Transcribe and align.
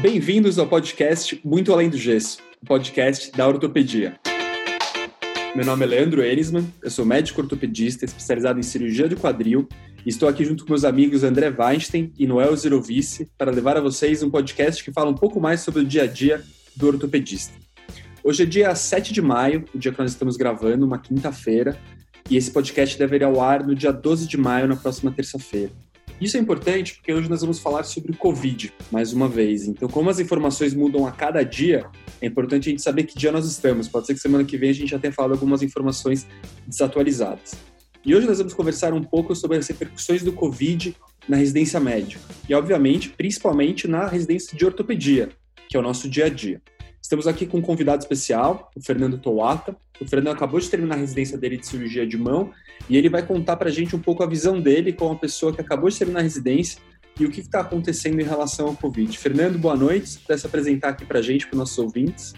Bem-vindos 0.00 0.60
ao 0.60 0.66
podcast 0.68 1.40
Muito 1.44 1.72
Além 1.72 1.90
do 1.90 1.96
Gesso, 1.96 2.38
o 2.62 2.66
podcast 2.66 3.32
da 3.32 3.48
ortopedia. 3.48 4.16
Meu 5.56 5.66
nome 5.66 5.84
é 5.84 5.88
Leandro 5.88 6.22
Enisman, 6.22 6.72
eu 6.80 6.88
sou 6.88 7.04
médico 7.04 7.40
ortopedista 7.40 8.04
especializado 8.04 8.60
em 8.60 8.62
cirurgia 8.62 9.08
de 9.08 9.16
quadril 9.16 9.68
e 10.06 10.08
estou 10.08 10.28
aqui 10.28 10.44
junto 10.44 10.64
com 10.64 10.70
meus 10.70 10.84
amigos 10.84 11.24
André 11.24 11.48
Weinstein 11.50 12.12
e 12.16 12.28
Noel 12.28 12.54
Zerovice 12.54 13.28
para 13.36 13.50
levar 13.50 13.76
a 13.76 13.80
vocês 13.80 14.22
um 14.22 14.30
podcast 14.30 14.84
que 14.84 14.92
fala 14.92 15.10
um 15.10 15.16
pouco 15.16 15.40
mais 15.40 15.62
sobre 15.62 15.82
o 15.82 15.84
dia 15.84 16.04
a 16.04 16.06
dia 16.06 16.44
do 16.76 16.86
ortopedista. 16.86 17.54
Hoje 18.22 18.44
é 18.44 18.46
dia 18.46 18.72
7 18.72 19.12
de 19.12 19.20
maio, 19.20 19.64
o 19.74 19.78
dia 19.78 19.90
que 19.90 19.98
nós 19.98 20.12
estamos 20.12 20.36
gravando, 20.36 20.86
uma 20.86 20.98
quinta-feira, 20.98 21.76
e 22.30 22.36
esse 22.36 22.52
podcast 22.52 22.96
deve 22.96 23.16
ir 23.16 23.24
ao 23.24 23.40
ar 23.40 23.66
no 23.66 23.74
dia 23.74 23.92
12 23.92 24.28
de 24.28 24.36
maio, 24.36 24.68
na 24.68 24.76
próxima 24.76 25.10
terça-feira. 25.10 25.72
Isso 26.20 26.36
é 26.36 26.40
importante 26.40 26.94
porque 26.94 27.12
hoje 27.12 27.30
nós 27.30 27.42
vamos 27.42 27.60
falar 27.60 27.84
sobre 27.84 28.12
Covid, 28.12 28.72
mais 28.90 29.12
uma 29.12 29.28
vez. 29.28 29.68
Então, 29.68 29.88
como 29.88 30.10
as 30.10 30.18
informações 30.18 30.74
mudam 30.74 31.06
a 31.06 31.12
cada 31.12 31.44
dia, 31.44 31.86
é 32.20 32.26
importante 32.26 32.68
a 32.68 32.70
gente 32.70 32.82
saber 32.82 33.04
que 33.04 33.16
dia 33.16 33.30
nós 33.30 33.46
estamos. 33.46 33.88
Pode 33.88 34.06
ser 34.06 34.14
que 34.14 34.20
semana 34.20 34.44
que 34.44 34.56
vem 34.56 34.70
a 34.70 34.74
gente 34.74 34.90
já 34.90 34.98
tenha 34.98 35.12
falado 35.12 35.32
algumas 35.32 35.62
informações 35.62 36.26
desatualizadas. 36.66 37.52
E 38.04 38.14
hoje 38.14 38.26
nós 38.26 38.38
vamos 38.38 38.52
conversar 38.52 38.92
um 38.92 39.02
pouco 39.02 39.34
sobre 39.36 39.58
as 39.58 39.68
repercussões 39.68 40.22
do 40.22 40.32
Covid 40.32 40.96
na 41.28 41.36
residência 41.36 41.78
médica. 41.78 42.20
E, 42.48 42.54
obviamente, 42.54 43.10
principalmente 43.10 43.86
na 43.86 44.08
residência 44.08 44.56
de 44.56 44.64
ortopedia, 44.64 45.28
que 45.68 45.76
é 45.76 45.80
o 45.80 45.82
nosso 45.82 46.08
dia 46.08 46.26
a 46.26 46.28
dia. 46.28 46.60
Estamos 47.02 47.26
aqui 47.26 47.46
com 47.46 47.58
um 47.58 47.62
convidado 47.62 48.02
especial, 48.02 48.70
o 48.76 48.82
Fernando 48.82 49.18
Toata. 49.18 49.76
O 50.00 50.06
Fernando 50.06 50.34
acabou 50.34 50.60
de 50.60 50.68
terminar 50.68 50.96
a 50.96 50.98
residência 50.98 51.38
dele 51.38 51.56
de 51.56 51.66
cirurgia 51.66 52.06
de 52.06 52.16
mão 52.16 52.52
e 52.88 52.96
ele 52.96 53.08
vai 53.08 53.24
contar 53.26 53.56
para 53.56 53.68
a 53.68 53.72
gente 53.72 53.96
um 53.96 53.98
pouco 53.98 54.22
a 54.22 54.26
visão 54.26 54.60
dele 54.60 54.92
como 54.92 55.10
uma 55.10 55.18
pessoa 55.18 55.52
que 55.52 55.60
acabou 55.60 55.88
de 55.88 55.98
terminar 55.98 56.20
a 56.20 56.22
residência 56.22 56.80
e 57.18 57.24
o 57.24 57.30
que 57.30 57.40
está 57.40 57.60
acontecendo 57.60 58.20
em 58.20 58.24
relação 58.24 58.68
ao 58.68 58.76
Covid. 58.76 59.16
Fernando, 59.16 59.58
boa 59.58 59.76
noite. 59.76 60.10
Se 60.10 60.18
pudesse 60.20 60.46
apresentar 60.46 60.90
aqui 60.90 61.04
para 61.04 61.18
a 61.18 61.22
gente, 61.22 61.46
para 61.46 61.54
os 61.54 61.58
nossos 61.58 61.78
ouvintes. 61.78 62.34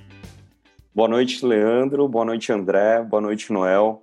Boa 0.94 1.08
noite, 1.08 1.44
Leandro. 1.44 2.08
Boa 2.08 2.24
noite, 2.24 2.52
André. 2.52 3.02
Boa 3.02 3.20
noite, 3.20 3.52
Noel. 3.52 4.02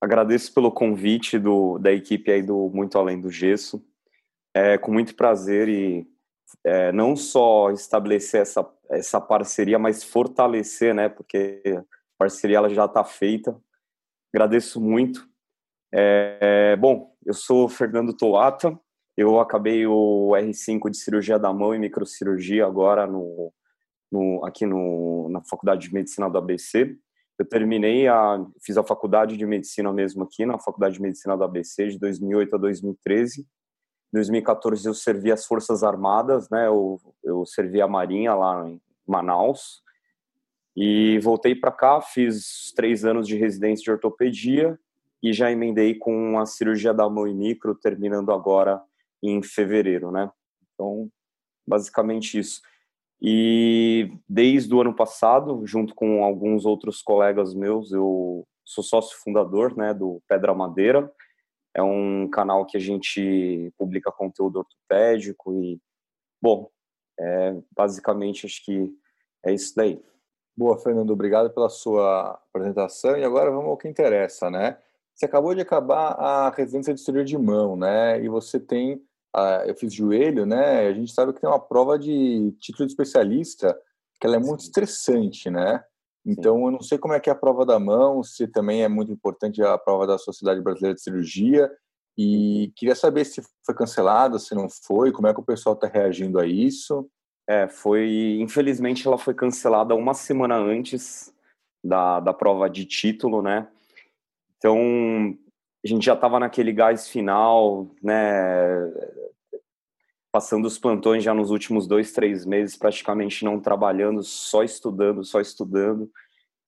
Agradeço 0.00 0.52
pelo 0.52 0.70
convite 0.70 1.38
do, 1.38 1.78
da 1.78 1.92
equipe 1.92 2.30
aí 2.30 2.42
do 2.42 2.70
Muito 2.72 2.98
Além 2.98 3.20
do 3.20 3.30
Gesso. 3.30 3.82
É 4.54 4.78
com 4.78 4.92
muito 4.92 5.14
prazer 5.14 5.68
e 5.68 6.06
é, 6.64 6.92
não 6.92 7.14
só 7.16 7.70
estabelecer 7.70 8.40
essa 8.40 8.62
essa 8.90 9.20
parceria, 9.20 9.78
mas 9.78 10.02
fortalecer, 10.02 10.94
né? 10.94 11.08
Porque 11.08 11.62
a 11.66 11.84
parceria 12.16 12.56
ela 12.56 12.68
já 12.68 12.86
está 12.86 13.04
feita. 13.04 13.56
Agradeço 14.32 14.80
muito. 14.80 15.28
É, 15.92 16.76
bom, 16.76 17.14
eu 17.24 17.34
sou 17.34 17.68
Fernando 17.68 18.16
Toata. 18.16 18.78
Eu 19.16 19.40
acabei 19.40 19.86
o 19.86 20.30
R5 20.30 20.90
de 20.90 20.96
cirurgia 20.96 21.38
da 21.38 21.52
mão 21.52 21.74
e 21.74 21.78
microcirurgia 21.78 22.64
agora 22.64 23.06
no, 23.06 23.52
no 24.10 24.44
aqui 24.44 24.64
no, 24.64 25.28
na 25.30 25.42
Faculdade 25.42 25.88
de 25.88 25.94
Medicina 25.94 26.30
do 26.30 26.38
ABC. 26.38 26.96
Eu 27.38 27.48
terminei 27.48 28.08
a, 28.08 28.44
fiz 28.64 28.76
a 28.76 28.84
faculdade 28.84 29.36
de 29.36 29.46
medicina 29.46 29.92
mesmo 29.92 30.24
aqui 30.24 30.44
na 30.44 30.58
Faculdade 30.58 30.94
de 30.94 31.02
Medicina 31.02 31.36
do 31.36 31.44
ABC 31.44 31.88
de 31.88 31.98
2008 31.98 32.56
a 32.56 32.58
2013 32.58 33.46
em 34.12 34.16
2014 34.16 34.86
eu 34.86 34.94
servi 34.94 35.30
as 35.30 35.44
Forças 35.44 35.82
Armadas, 35.82 36.48
né? 36.50 36.66
Eu, 36.66 37.00
eu 37.22 37.44
servi 37.44 37.80
a 37.80 37.88
Marinha 37.88 38.34
lá 38.34 38.68
em 38.68 38.80
Manaus 39.06 39.82
e 40.76 41.18
voltei 41.18 41.54
para 41.54 41.72
cá, 41.72 42.00
fiz 42.00 42.72
três 42.74 43.04
anos 43.04 43.26
de 43.26 43.36
residência 43.36 43.84
de 43.84 43.90
ortopedia 43.90 44.78
e 45.22 45.32
já 45.32 45.50
emendei 45.50 45.94
com 45.94 46.38
a 46.38 46.46
cirurgia 46.46 46.94
da 46.94 47.08
mão 47.08 47.26
e 47.26 47.34
micro, 47.34 47.74
terminando 47.74 48.32
agora 48.32 48.80
em 49.22 49.42
fevereiro, 49.42 50.10
né? 50.10 50.30
Então, 50.72 51.10
basicamente 51.66 52.38
isso. 52.38 52.62
E 53.20 54.12
desde 54.28 54.72
o 54.72 54.80
ano 54.80 54.94
passado, 54.94 55.66
junto 55.66 55.94
com 55.94 56.22
alguns 56.22 56.64
outros 56.64 57.02
colegas 57.02 57.52
meus, 57.52 57.90
eu 57.90 58.46
sou 58.64 58.84
sócio 58.84 59.18
fundador, 59.18 59.76
né, 59.76 59.92
do 59.92 60.22
Pedra 60.28 60.54
Madeira, 60.54 61.10
é 61.74 61.82
um 61.82 62.28
canal 62.28 62.66
que 62.66 62.76
a 62.76 62.80
gente 62.80 63.72
publica 63.76 64.12
conteúdo 64.12 64.60
ortopédico 64.60 65.54
e, 65.62 65.80
bom, 66.40 66.70
é, 67.18 67.56
basicamente 67.74 68.46
acho 68.46 68.64
que 68.64 68.92
é 69.44 69.52
isso 69.52 69.74
daí. 69.76 70.02
Boa, 70.56 70.78
Fernando, 70.78 71.10
obrigado 71.10 71.50
pela 71.50 71.68
sua 71.68 72.30
apresentação. 72.50 73.16
E 73.16 73.24
agora 73.24 73.50
vamos 73.50 73.70
ao 73.70 73.76
que 73.76 73.88
interessa, 73.88 74.50
né? 74.50 74.78
Você 75.14 75.24
acabou 75.24 75.54
de 75.54 75.60
acabar 75.60 76.12
a 76.12 76.50
residência 76.50 76.94
de 76.94 77.00
cirurgia 77.00 77.38
de 77.38 77.38
mão, 77.38 77.76
né? 77.76 78.20
E 78.22 78.28
você 78.28 78.58
tem, 78.58 79.00
eu 79.66 79.74
fiz 79.76 79.92
joelho, 79.92 80.46
né? 80.46 80.88
A 80.88 80.92
gente 80.92 81.12
sabe 81.12 81.32
que 81.32 81.40
tem 81.40 81.48
uma 81.48 81.60
prova 81.60 81.98
de 81.98 82.52
título 82.60 82.86
de 82.86 82.92
especialista 82.92 83.76
que 84.20 84.26
ela 84.26 84.36
é 84.36 84.40
muito 84.40 84.62
Sim. 84.62 84.68
estressante, 84.68 85.50
né? 85.50 85.84
Então, 86.28 86.66
eu 86.66 86.70
não 86.70 86.82
sei 86.82 86.98
como 86.98 87.14
é 87.14 87.20
que 87.20 87.30
é 87.30 87.32
a 87.32 87.36
prova 87.36 87.64
da 87.64 87.80
mão, 87.80 88.22
se 88.22 88.46
também 88.46 88.84
é 88.84 88.88
muito 88.88 89.10
importante 89.10 89.62
a 89.62 89.78
prova 89.78 90.06
da 90.06 90.18
Sociedade 90.18 90.60
Brasileira 90.60 90.94
de 90.94 91.00
Cirurgia. 91.00 91.70
E 92.18 92.70
queria 92.76 92.94
saber 92.94 93.24
se 93.24 93.40
foi 93.64 93.74
cancelada, 93.74 94.38
se 94.38 94.54
não 94.54 94.68
foi, 94.68 95.10
como 95.10 95.26
é 95.26 95.32
que 95.32 95.40
o 95.40 95.44
pessoal 95.44 95.74
está 95.74 95.86
reagindo 95.86 96.38
a 96.38 96.46
isso. 96.46 97.08
É, 97.48 97.66
foi. 97.66 98.36
Infelizmente, 98.40 99.06
ela 99.06 99.16
foi 99.16 99.32
cancelada 99.32 99.94
uma 99.94 100.12
semana 100.12 100.56
antes 100.56 101.32
da, 101.82 102.20
da 102.20 102.34
prova 102.34 102.68
de 102.68 102.84
título, 102.84 103.40
né? 103.40 103.66
Então, 104.58 104.76
a 105.82 105.88
gente 105.88 106.04
já 106.04 106.12
estava 106.12 106.38
naquele 106.38 106.72
gás 106.72 107.08
final, 107.08 107.88
né? 108.02 108.92
Passando 110.38 110.66
os 110.66 110.78
plantões 110.78 111.24
já 111.24 111.34
nos 111.34 111.50
últimos 111.50 111.88
dois, 111.88 112.12
três 112.12 112.46
meses, 112.46 112.76
praticamente 112.76 113.44
não 113.44 113.58
trabalhando, 113.58 114.22
só 114.22 114.62
estudando, 114.62 115.24
só 115.24 115.40
estudando. 115.40 116.08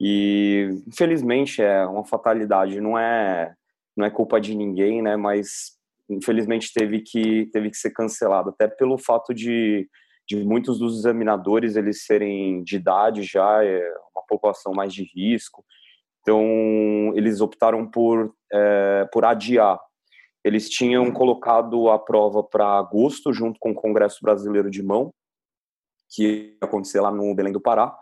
E 0.00 0.68
infelizmente 0.88 1.62
é 1.62 1.86
uma 1.86 2.04
fatalidade, 2.04 2.80
não 2.80 2.98
é 2.98 3.54
não 3.96 4.04
é 4.04 4.10
culpa 4.10 4.40
de 4.40 4.56
ninguém, 4.56 5.00
né? 5.00 5.14
Mas 5.14 5.78
infelizmente 6.08 6.72
teve 6.74 7.00
que 7.00 7.48
teve 7.52 7.70
que 7.70 7.76
ser 7.76 7.92
cancelado, 7.92 8.50
até 8.50 8.66
pelo 8.66 8.98
fato 8.98 9.32
de, 9.32 9.88
de 10.28 10.42
muitos 10.44 10.80
dos 10.80 10.98
examinadores 10.98 11.76
eles 11.76 12.04
serem 12.04 12.64
de 12.64 12.74
idade 12.74 13.22
já, 13.22 13.64
é 13.64 13.88
uma 14.12 14.24
população 14.28 14.72
mais 14.72 14.92
de 14.92 15.08
risco. 15.14 15.64
Então 16.22 16.42
eles 17.14 17.40
optaram 17.40 17.88
por 17.88 18.34
é, 18.52 19.08
por 19.12 19.24
adiar 19.24 19.78
eles 20.44 20.68
tinham 20.68 21.12
colocado 21.12 21.90
a 21.90 21.98
prova 21.98 22.42
para 22.42 22.78
agosto, 22.78 23.32
junto 23.32 23.58
com 23.60 23.72
o 23.72 23.74
Congresso 23.74 24.18
Brasileiro 24.22 24.70
de 24.70 24.82
Mão, 24.82 25.12
que 26.08 26.24
ia 26.24 26.56
acontecer 26.60 27.00
lá 27.00 27.10
no 27.10 27.34
Belém 27.34 27.52
do 27.52 27.60
Pará, 27.60 27.96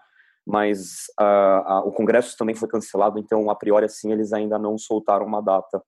mas 0.46 1.06
uh, 1.20 1.84
uh, 1.84 1.88
o 1.88 1.92
Congresso 1.92 2.36
também 2.36 2.54
foi 2.54 2.68
cancelado, 2.68 3.18
então, 3.18 3.50
a 3.50 3.54
priori, 3.54 3.84
assim, 3.84 4.12
eles 4.12 4.32
ainda 4.32 4.58
não 4.58 4.78
soltaram 4.78 5.26
uma 5.26 5.42
data. 5.42 5.82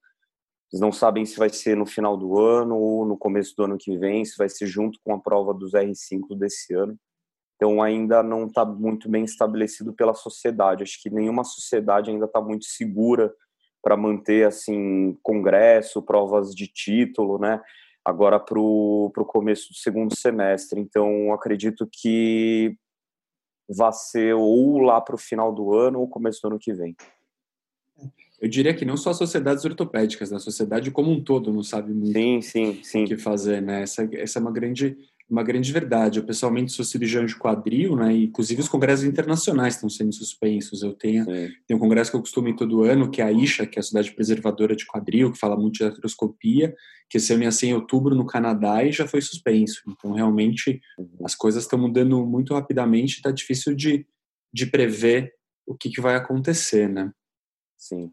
Eles 0.71 0.81
não 0.81 0.93
sabem 0.93 1.25
se 1.25 1.39
vai 1.39 1.49
ser 1.49 1.77
no 1.77 1.87
final 1.87 2.17
do 2.17 2.39
ano 2.39 2.77
ou 2.77 3.07
no 3.07 3.17
começo 3.17 3.55
do 3.57 3.65
ano 3.65 3.79
que 3.79 3.97
vem, 3.97 4.25
se 4.25 4.37
vai 4.37 4.49
ser 4.49 4.67
junto 4.67 4.99
com 5.03 5.15
a 5.15 5.21
prova 5.21 5.55
dos 5.55 5.73
R5 5.73 6.37
desse 6.37 6.75
ano. 6.75 6.97
Então, 7.57 7.83
ainda 7.83 8.23
não 8.23 8.47
está 8.47 8.65
muito 8.65 9.09
bem 9.09 9.25
estabelecido 9.25 9.93
pela 9.95 10.15
sociedade. 10.15 10.83
Acho 10.83 11.01
que 11.03 11.11
nenhuma 11.11 11.43
sociedade 11.43 12.11
ainda 12.11 12.27
está 12.27 12.41
muito 12.41 12.67
segura 12.67 13.35
para 13.83 13.97
manter 13.97 14.47
assim 14.47 15.17
congresso, 15.23 16.03
provas 16.03 16.55
de 16.55 16.67
título, 16.67 17.39
né? 17.39 17.61
Agora 18.05 18.39
para 18.41 18.59
o 18.59 19.11
começo 19.27 19.69
do 19.69 19.75
segundo 19.75 20.17
semestre. 20.17 20.81
Então 20.81 21.33
acredito 21.33 21.89
que 21.91 22.77
vai 23.69 23.93
ser 23.93 24.35
ou 24.35 24.79
lá 24.79 25.01
para 25.01 25.15
o 25.15 25.19
final 25.19 25.53
do 25.53 25.75
ano 25.75 26.01
ou 26.01 26.09
começo 26.09 26.41
do 26.43 26.49
ano 26.49 26.59
que 26.59 26.73
vem. 26.73 26.97
Eu 28.41 28.49
diria 28.49 28.75
que 28.75 28.87
não 28.87 28.97
só 28.97 29.11
as 29.11 29.19
sociedades 29.19 29.65
ortopédicas, 29.65 30.31
né? 30.31 30.39
a 30.39 30.41
sociedade 30.41 30.91
como 30.91 31.11
um 31.11 31.23
todo 31.23 31.53
não 31.53 31.63
sabe 31.63 31.93
muito 31.93 32.13
sim, 32.13 32.41
sim, 32.41 32.83
sim. 32.83 33.05
o 33.05 33.07
que 33.07 33.19
fazer, 33.19 33.61
né? 33.61 33.83
Essa, 33.83 34.09
essa 34.15 34.39
é 34.39 34.43
uma 34.43 34.51
grande 34.51 34.97
uma 35.31 35.45
grande 35.45 35.73
verdade. 35.73 36.19
Eu 36.19 36.25
pessoalmente 36.25 36.73
sou 36.73 36.85
cirurgião 36.85 37.25
de 37.25 37.37
quadril, 37.37 37.95
né? 37.95 38.13
E, 38.13 38.25
inclusive 38.25 38.61
os 38.61 38.69
congressos 38.69 39.05
internacionais 39.05 39.75
estão 39.75 39.89
sendo 39.89 40.13
suspensos. 40.13 40.83
Eu 40.83 40.93
tenho, 40.93 41.25
tenho 41.25 41.77
um 41.77 41.79
congresso 41.79 42.11
que 42.11 42.17
eu 42.17 42.21
costumo 42.21 42.49
ir 42.49 42.57
todo 42.57 42.83
ano, 42.83 43.11
que 43.11 43.23
é 43.23 43.25
a 43.25 43.33
ISHA, 43.33 43.67
que 43.67 43.79
é 43.79 43.81
a 43.81 43.83
Sociedade 43.83 44.13
Preservadora 44.13 44.75
de 44.75 44.85
Quadril, 44.87 45.31
que 45.31 45.39
fala 45.39 45.57
muito 45.57 45.75
de 45.75 45.85
artroscopia, 45.85 46.75
que 47.09 47.21
se 47.21 47.33
ia 47.35 47.49
assim 47.49 47.69
em 47.69 47.75
outubro 47.75 48.15
no 48.15 48.27
Canadá 48.27 48.83
e 48.83 48.91
já 48.91 49.07
foi 49.07 49.21
suspenso. 49.21 49.83
Então, 49.89 50.13
realmente, 50.13 50.81
uhum. 50.99 51.09
as 51.25 51.37
coisas 51.37 51.63
estão 51.63 51.79
mudando 51.79 52.27
muito 52.27 52.53
rapidamente, 52.53 53.17
está 53.17 53.31
difícil 53.31 53.75
de, 53.75 54.05
de 54.53 54.67
prever 54.67 55.33
o 55.65 55.77
que, 55.77 55.91
que 55.91 56.01
vai 56.01 56.17
acontecer, 56.17 56.89
né? 56.89 57.13
Sim. 57.77 58.11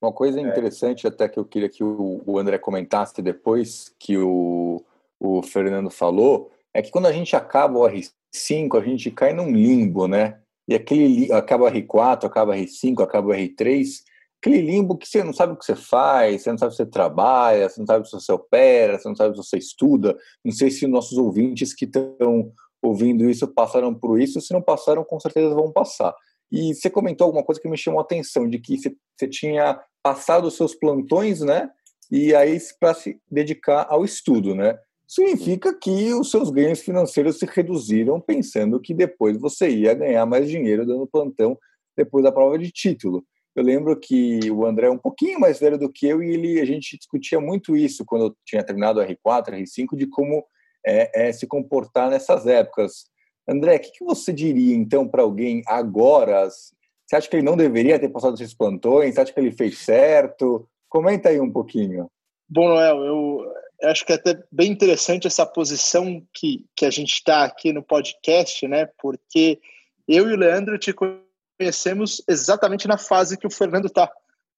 Uma 0.00 0.12
coisa 0.12 0.40
é. 0.40 0.42
interessante 0.42 1.06
até 1.06 1.28
que 1.28 1.38
eu 1.38 1.44
queria 1.44 1.68
que 1.68 1.82
o 1.84 2.38
André 2.38 2.56
comentasse 2.56 3.20
depois, 3.20 3.94
que 3.98 4.16
o 4.16 4.82
o 5.20 5.42
Fernando 5.42 5.90
falou, 5.90 6.50
é 6.72 6.82
que 6.82 6.90
quando 6.90 7.06
a 7.06 7.12
gente 7.12 7.34
acaba 7.34 7.78
o 7.78 7.82
R5, 7.82 8.78
a 8.78 8.84
gente 8.84 9.10
cai 9.10 9.32
num 9.32 9.50
limbo, 9.50 10.06
né? 10.06 10.38
E 10.68 10.74
aquele 10.74 11.32
acaba 11.32 11.64
o 11.64 11.70
R4, 11.70 12.24
acaba 12.24 12.52
o 12.52 12.54
R5, 12.54 13.02
acaba 13.02 13.28
o 13.28 13.32
R3, 13.32 14.02
aquele 14.40 14.60
limbo 14.60 14.96
que 14.96 15.08
você 15.08 15.24
não 15.24 15.32
sabe 15.32 15.52
o 15.52 15.56
que 15.56 15.64
você 15.64 15.74
faz, 15.74 16.42
você 16.42 16.50
não 16.50 16.58
sabe 16.58 16.72
se 16.72 16.76
você 16.78 16.86
trabalha, 16.86 17.68
você 17.68 17.80
não 17.80 17.86
sabe 17.86 18.06
se 18.06 18.12
você 18.12 18.32
opera, 18.32 18.98
você 18.98 19.08
não 19.08 19.16
sabe 19.16 19.36
se 19.36 19.44
você 19.44 19.58
estuda. 19.58 20.16
Não 20.44 20.52
sei 20.52 20.70
se 20.70 20.86
nossos 20.86 21.18
ouvintes 21.18 21.74
que 21.74 21.84
estão 21.84 22.52
ouvindo 22.80 23.28
isso 23.28 23.48
passaram 23.48 23.92
por 23.92 24.20
isso, 24.20 24.40
se 24.40 24.52
não 24.52 24.62
passaram, 24.62 25.04
com 25.04 25.18
certeza 25.18 25.54
vão 25.54 25.72
passar. 25.72 26.14
E 26.50 26.74
você 26.74 26.88
comentou 26.88 27.26
alguma 27.26 27.44
coisa 27.44 27.60
que 27.60 27.68
me 27.68 27.76
chamou 27.76 28.00
a 28.00 28.02
atenção, 28.02 28.48
de 28.48 28.58
que 28.58 28.76
você 28.78 29.28
tinha 29.28 29.80
passado 30.02 30.46
os 30.46 30.56
seus 30.56 30.74
plantões, 30.74 31.40
né? 31.40 31.68
E 32.10 32.34
aí 32.34 32.58
para 32.80 32.94
se 32.94 33.20
dedicar 33.30 33.86
ao 33.90 34.04
estudo, 34.04 34.54
né? 34.54 34.78
Significa 35.08 35.72
que 35.72 36.12
os 36.12 36.30
seus 36.30 36.50
ganhos 36.50 36.80
financeiros 36.80 37.38
se 37.38 37.46
reduziram 37.46 38.20
pensando 38.20 38.78
que 38.78 38.92
depois 38.92 39.38
você 39.38 39.70
ia 39.70 39.94
ganhar 39.94 40.26
mais 40.26 40.50
dinheiro 40.50 40.86
dando 40.86 41.06
plantão 41.06 41.58
depois 41.96 42.22
da 42.22 42.30
prova 42.30 42.58
de 42.58 42.70
título. 42.70 43.24
Eu 43.56 43.64
lembro 43.64 43.98
que 43.98 44.38
o 44.50 44.66
André 44.66 44.86
é 44.86 44.90
um 44.90 44.98
pouquinho 44.98 45.40
mais 45.40 45.58
velho 45.58 45.78
do 45.78 45.90
que 45.90 46.06
eu 46.06 46.22
e 46.22 46.34
ele, 46.34 46.60
a 46.60 46.64
gente 46.66 46.98
discutia 46.98 47.40
muito 47.40 47.74
isso 47.74 48.04
quando 48.04 48.26
eu 48.26 48.36
tinha 48.44 48.62
terminado 48.62 49.00
o 49.00 49.02
R4, 49.02 49.54
R5, 49.54 49.96
de 49.96 50.06
como 50.06 50.44
é, 50.86 51.28
é 51.28 51.32
se 51.32 51.46
comportar 51.46 52.10
nessas 52.10 52.46
épocas. 52.46 53.06
André, 53.48 53.76
o 53.76 53.80
que, 53.80 53.90
que 53.90 54.04
você 54.04 54.30
diria 54.30 54.76
então 54.76 55.08
para 55.08 55.22
alguém 55.22 55.62
agora? 55.66 56.46
Você 56.50 57.16
acha 57.16 57.28
que 57.30 57.36
ele 57.36 57.46
não 57.46 57.56
deveria 57.56 57.98
ter 57.98 58.10
passado 58.10 58.34
esses 58.34 58.54
plantões? 58.54 59.14
Você 59.14 59.22
acha 59.22 59.32
que 59.32 59.40
ele 59.40 59.52
fez 59.52 59.78
certo? 59.78 60.68
Comenta 60.86 61.30
aí 61.30 61.40
um 61.40 61.50
pouquinho. 61.50 62.10
Bom, 62.46 62.68
Noel, 62.68 63.04
eu 63.04 63.52
acho 63.84 64.04
que 64.04 64.12
é 64.12 64.16
até 64.16 64.42
bem 64.50 64.72
interessante 64.72 65.26
essa 65.26 65.46
posição 65.46 66.22
que, 66.32 66.64
que 66.74 66.84
a 66.84 66.90
gente 66.90 67.12
está 67.12 67.44
aqui 67.44 67.72
no 67.72 67.82
podcast, 67.82 68.66
né? 68.66 68.88
Porque 69.00 69.60
eu 70.06 70.28
e 70.28 70.32
o 70.32 70.36
Leandro 70.36 70.78
te 70.78 70.92
conhecemos 70.92 72.22
exatamente 72.28 72.88
na 72.88 72.98
fase 72.98 73.36
que 73.36 73.46
o 73.46 73.50
Fernando 73.50 73.86
está. 73.86 74.10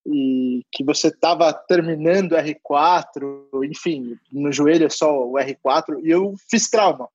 E 0.07 0.65
que 0.73 0.83
você 0.83 1.09
estava 1.09 1.53
terminando 1.53 2.33
o 2.33 2.37
R4, 2.37 3.65
enfim, 3.65 4.19
no 4.33 4.51
joelho 4.51 4.87
é 4.87 4.91
só 4.91 5.27
o 5.27 5.35
R4, 5.35 6.01
e 6.03 6.11
eu 6.11 6.35
fiz 6.51 6.71
trauma. 6.71 7.09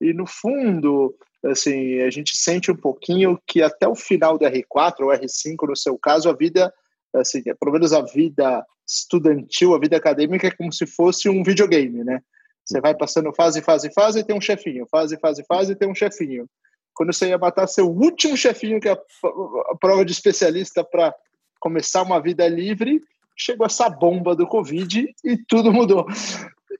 E 0.00 0.12
no 0.12 0.26
fundo, 0.26 1.14
assim, 1.44 2.00
a 2.00 2.10
gente 2.10 2.36
sente 2.36 2.70
um 2.70 2.76
pouquinho 2.76 3.40
que 3.46 3.62
até 3.62 3.88
o 3.88 3.96
final 3.96 4.38
do 4.38 4.44
R4 4.44 5.00
ou 5.00 5.08
R5, 5.08 5.68
no 5.68 5.76
seu 5.76 5.98
caso, 5.98 6.28
a 6.28 6.32
vida, 6.32 6.72
assim, 7.14 7.42
pelo 7.42 7.72
menos 7.72 7.92
a 7.92 8.02
vida 8.02 8.64
estudantil, 8.86 9.74
a 9.74 9.78
vida 9.78 9.96
acadêmica 9.96 10.48
é 10.48 10.50
como 10.50 10.72
se 10.72 10.86
fosse 10.86 11.28
um 11.28 11.42
videogame, 11.42 12.04
né? 12.04 12.20
Você 12.64 12.80
vai 12.80 12.94
passando 12.94 13.32
fase, 13.32 13.62
fase, 13.62 13.92
fase 13.92 14.20
e 14.20 14.24
tem 14.24 14.36
um 14.36 14.40
chefinho, 14.40 14.86
fase, 14.90 15.18
fase, 15.18 15.44
fase 15.44 15.72
e 15.72 15.76
tem 15.76 15.88
um 15.88 15.94
chefinho. 15.94 16.48
Quando 16.94 17.12
você 17.12 17.28
ia 17.28 17.38
matar 17.38 17.66
seu 17.66 17.88
último 17.88 18.36
chefinho, 18.36 18.80
que 18.80 18.88
é 18.88 18.92
a 18.92 19.76
prova 19.80 20.04
de 20.04 20.12
especialista 20.12 20.84
para 20.84 21.14
começar 21.58 22.02
uma 22.02 22.20
vida 22.20 22.46
livre, 22.46 23.00
chegou 23.36 23.66
essa 23.66 23.88
bomba 23.88 24.36
do 24.36 24.46
Covid 24.46 25.14
e 25.24 25.36
tudo 25.48 25.72
mudou. 25.72 26.06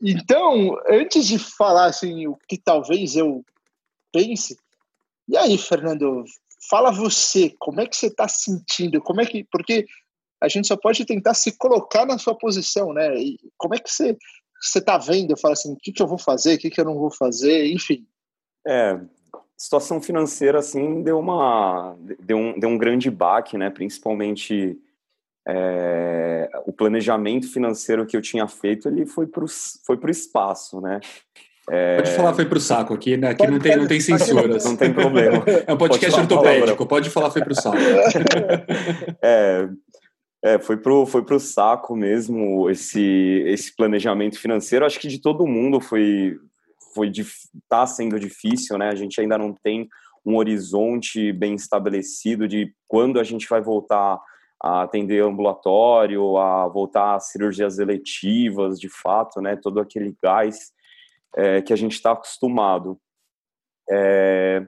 Então, 0.00 0.76
antes 0.88 1.26
de 1.26 1.38
falar 1.38 1.86
assim 1.86 2.26
o 2.26 2.36
que 2.48 2.56
talvez 2.56 3.16
eu 3.16 3.44
pense, 4.12 4.56
e 5.28 5.36
aí, 5.36 5.56
Fernando, 5.56 6.24
fala 6.68 6.90
você, 6.90 7.54
como 7.58 7.80
é 7.80 7.86
que 7.86 7.96
você 7.96 8.06
está 8.06 8.26
sentindo? 8.26 9.00
Como 9.00 9.20
é 9.20 9.26
que, 9.26 9.44
porque 9.44 9.86
a 10.40 10.48
gente 10.48 10.66
só 10.66 10.76
pode 10.76 11.04
tentar 11.04 11.34
se 11.34 11.56
colocar 11.56 12.06
na 12.06 12.18
sua 12.18 12.34
posição, 12.34 12.92
né? 12.92 13.16
E 13.16 13.38
como 13.56 13.74
é 13.74 13.78
que 13.78 13.90
você 13.90 14.16
você 14.60 14.78
está 14.78 14.98
vendo? 14.98 15.36
Fala 15.38 15.54
assim, 15.54 15.72
o 15.72 15.76
que, 15.76 15.90
que 15.90 16.02
eu 16.02 16.06
vou 16.06 16.18
fazer, 16.18 16.54
o 16.54 16.58
que, 16.58 16.68
que 16.68 16.80
eu 16.80 16.84
não 16.84 16.94
vou 16.94 17.10
fazer, 17.10 17.72
enfim. 17.72 18.06
É, 18.66 19.00
situação 19.56 20.02
financeira 20.02 20.58
assim 20.58 21.02
deu 21.02 21.18
uma 21.18 21.96
deu 22.18 22.36
um, 22.36 22.58
deu 22.58 22.68
um 22.68 22.78
grande 22.78 23.10
baque, 23.10 23.56
né? 23.56 23.70
Principalmente 23.70 24.78
é, 25.48 26.50
o 26.66 26.72
planejamento 26.72 27.50
financeiro 27.50 28.06
que 28.06 28.16
eu 28.16 28.22
tinha 28.22 28.46
feito 28.46 28.88
ele 28.88 29.06
foi 29.06 29.26
para 29.26 29.44
foi 29.84 29.96
o 29.96 30.10
espaço, 30.10 30.80
né? 30.80 31.00
É... 31.68 31.96
Pode 31.96 32.10
falar, 32.12 32.34
foi 32.34 32.46
para 32.46 32.58
o 32.58 32.60
saco 32.60 32.94
aqui, 32.94 33.16
né? 33.16 33.28
Aqui 33.28 33.46
não 33.46 33.58
tem, 33.58 33.76
não 33.76 33.86
tem 33.86 34.00
censuras. 34.00 34.64
Não 34.64 34.76
tem 34.76 34.92
problema. 34.92 35.44
É 35.66 35.72
um 35.72 35.76
podcast 35.76 36.10
pode 36.10 36.32
ortopédico, 36.32 36.86
pode 36.86 37.10
falar, 37.10 37.30
foi 37.30 37.42
para 37.42 37.52
o 37.52 37.54
saco. 37.54 37.76
é, 39.22 39.68
é, 40.42 40.58
foi 40.58 40.76
pro, 40.76 41.04
foi 41.04 41.22
pro 41.22 41.38
saco 41.38 41.94
mesmo 41.94 42.70
esse, 42.70 43.44
esse 43.46 43.74
planejamento 43.74 44.38
financeiro. 44.38 44.86
Acho 44.86 44.98
que 44.98 45.08
de 45.08 45.20
todo 45.20 45.46
mundo 45.46 45.80
foi, 45.80 46.38
foi 46.94 47.10
tá 47.68 47.86
sendo 47.86 48.18
difícil, 48.18 48.78
né? 48.78 48.88
A 48.88 48.94
gente 48.94 49.20
ainda 49.20 49.36
não 49.36 49.52
tem 49.52 49.88
um 50.24 50.36
horizonte 50.36 51.32
bem 51.32 51.54
estabelecido 51.54 52.48
de 52.48 52.74
quando 52.88 53.20
a 53.20 53.24
gente 53.24 53.48
vai 53.48 53.60
voltar 53.60 54.18
a 54.62 54.82
atender 54.82 55.22
ambulatório, 55.22 56.36
a 56.36 56.68
voltar 56.68 57.16
a 57.16 57.20
cirurgias 57.20 57.78
eletivas, 57.78 58.78
de 58.78 58.88
fato, 58.88 59.40
né? 59.40 59.56
Todo 59.56 59.80
aquele 59.80 60.14
gás 60.22 60.72
é, 61.36 61.62
que 61.62 61.72
a 61.72 61.76
gente 61.76 61.92
está 61.92 62.12
acostumado. 62.12 62.98
É, 63.90 64.66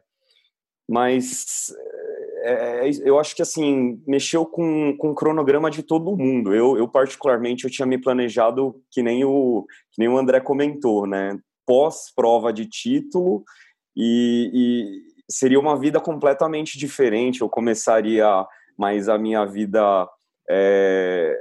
mas 0.89 1.73
é, 2.43 2.89
é, 2.89 2.91
eu 3.05 3.19
acho 3.19 3.35
que 3.37 3.43
assim 3.43 4.03
mexeu 4.07 4.45
com, 4.45 4.97
com 4.97 5.11
o 5.11 5.15
cronograma 5.15 5.71
de 5.71 5.83
todo 5.83 6.17
mundo. 6.17 6.55
Eu, 6.55 6.77
eu 6.77 6.89
particularmente 6.89 7.65
eu 7.65 7.71
tinha 7.71 7.87
me 7.87 7.99
planejado 7.99 8.75
que 8.91 9.03
nem 9.03 9.25
o 9.25 9.67
que 9.93 9.99
nem 9.99 10.09
o 10.09 10.19
André 10.19 10.41
comentou, 10.41 11.07
né? 11.07 11.39
Pós 11.67 12.13
prova 12.15 12.53
de 12.53 12.67
título 12.67 13.45
e, 13.97 14.51
e 14.53 15.33
seria 15.33 15.61
uma 15.61 15.79
vida 15.79 16.01
completamente 16.01 16.79
diferente. 16.79 17.41
Eu 17.41 17.49
começaria 17.49 18.47
mais 18.77 19.09
a 19.09 19.17
minha 19.17 19.45
vida 19.45 20.09
é, 20.51 21.37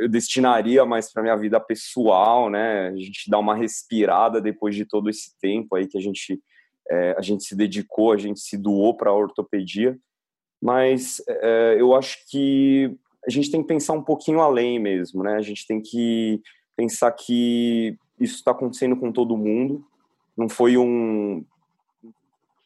eu 0.00 0.08
destinaria 0.08 0.84
mais 0.84 1.12
para 1.12 1.22
minha 1.22 1.36
vida 1.36 1.60
pessoal, 1.60 2.50
né? 2.50 2.88
A 2.88 2.96
gente 2.96 3.30
dá 3.30 3.38
uma 3.38 3.54
respirada 3.54 4.40
depois 4.40 4.74
de 4.74 4.84
todo 4.84 5.08
esse 5.08 5.38
tempo 5.40 5.76
aí 5.76 5.86
que 5.86 5.98
a 5.98 6.00
gente 6.00 6.40
é, 6.90 7.14
a 7.16 7.22
gente 7.22 7.44
se 7.44 7.56
dedicou, 7.56 8.12
a 8.12 8.16
gente 8.16 8.40
se 8.40 8.56
doou 8.56 8.96
para 8.96 9.10
a 9.10 9.14
ortopedia, 9.14 9.96
mas 10.62 11.20
é, 11.26 11.76
eu 11.78 11.92
acho 11.94 12.18
que 12.30 12.96
a 13.26 13.30
gente 13.30 13.50
tem 13.50 13.60
que 13.60 13.68
pensar 13.68 13.94
um 13.94 14.02
pouquinho 14.02 14.40
além 14.40 14.78
mesmo, 14.78 15.22
né? 15.24 15.34
A 15.34 15.42
gente 15.42 15.66
tem 15.66 15.80
que 15.80 16.40
pensar 16.76 17.10
que 17.12 17.96
isso 18.20 18.36
está 18.36 18.52
acontecendo 18.52 18.96
com 18.96 19.10
todo 19.10 19.36
mundo, 19.36 19.84
não 20.36 20.48
foi 20.48 20.76
um 20.76 21.44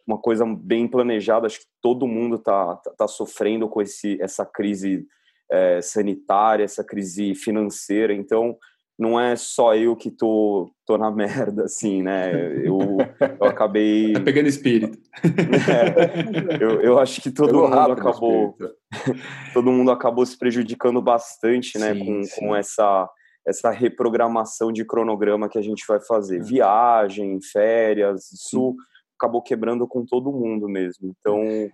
uma 0.06 0.18
coisa 0.18 0.46
bem 0.46 0.86
planejada. 0.86 1.46
Acho 1.46 1.60
que 1.60 1.66
todo 1.82 2.06
mundo 2.06 2.36
está 2.36 2.76
tá, 2.76 2.90
tá 2.92 3.08
sofrendo 3.08 3.68
com 3.68 3.82
esse, 3.82 4.16
essa 4.22 4.46
crise 4.46 5.04
é, 5.50 5.80
sanitária, 5.82 6.62
essa 6.62 6.84
crise 6.84 7.34
financeira. 7.34 8.14
Então, 8.14 8.56
não 8.98 9.20
é 9.20 9.36
só 9.36 9.74
eu 9.74 9.94
que 9.94 10.10
tô, 10.10 10.70
tô 10.86 10.96
na 10.96 11.10
merda, 11.10 11.64
assim, 11.64 12.02
né? 12.02 12.32
Eu, 12.64 12.78
eu 13.20 13.46
acabei. 13.46 14.12
Tá 14.14 14.20
pegando 14.20 14.48
espírito. 14.48 14.98
É, 15.22 16.62
eu, 16.62 16.80
eu 16.80 16.98
acho 16.98 17.20
que 17.20 17.30
todo 17.30 17.48
Pegou 17.48 17.68
mundo 17.68 17.92
acabou. 17.92 18.56
todo 19.52 19.72
mundo 19.72 19.90
acabou 19.90 20.24
se 20.24 20.38
prejudicando 20.38 21.02
bastante, 21.02 21.78
né? 21.78 21.92
Sim, 21.92 22.04
com, 22.04 22.22
sim. 22.22 22.40
com 22.40 22.56
essa, 22.56 23.08
essa 23.46 23.70
reprogramação 23.70 24.72
de 24.72 24.84
cronograma 24.84 25.48
que 25.48 25.58
a 25.58 25.62
gente 25.62 25.84
vai 25.86 26.00
fazer. 26.00 26.38
É. 26.38 26.42
Viagem, 26.42 27.38
férias, 27.42 28.32
isso 28.32 28.70
sim. 28.70 28.76
acabou 29.18 29.42
quebrando 29.42 29.86
com 29.86 30.06
todo 30.06 30.32
mundo 30.32 30.68
mesmo. 30.68 31.14
Então 31.20 31.70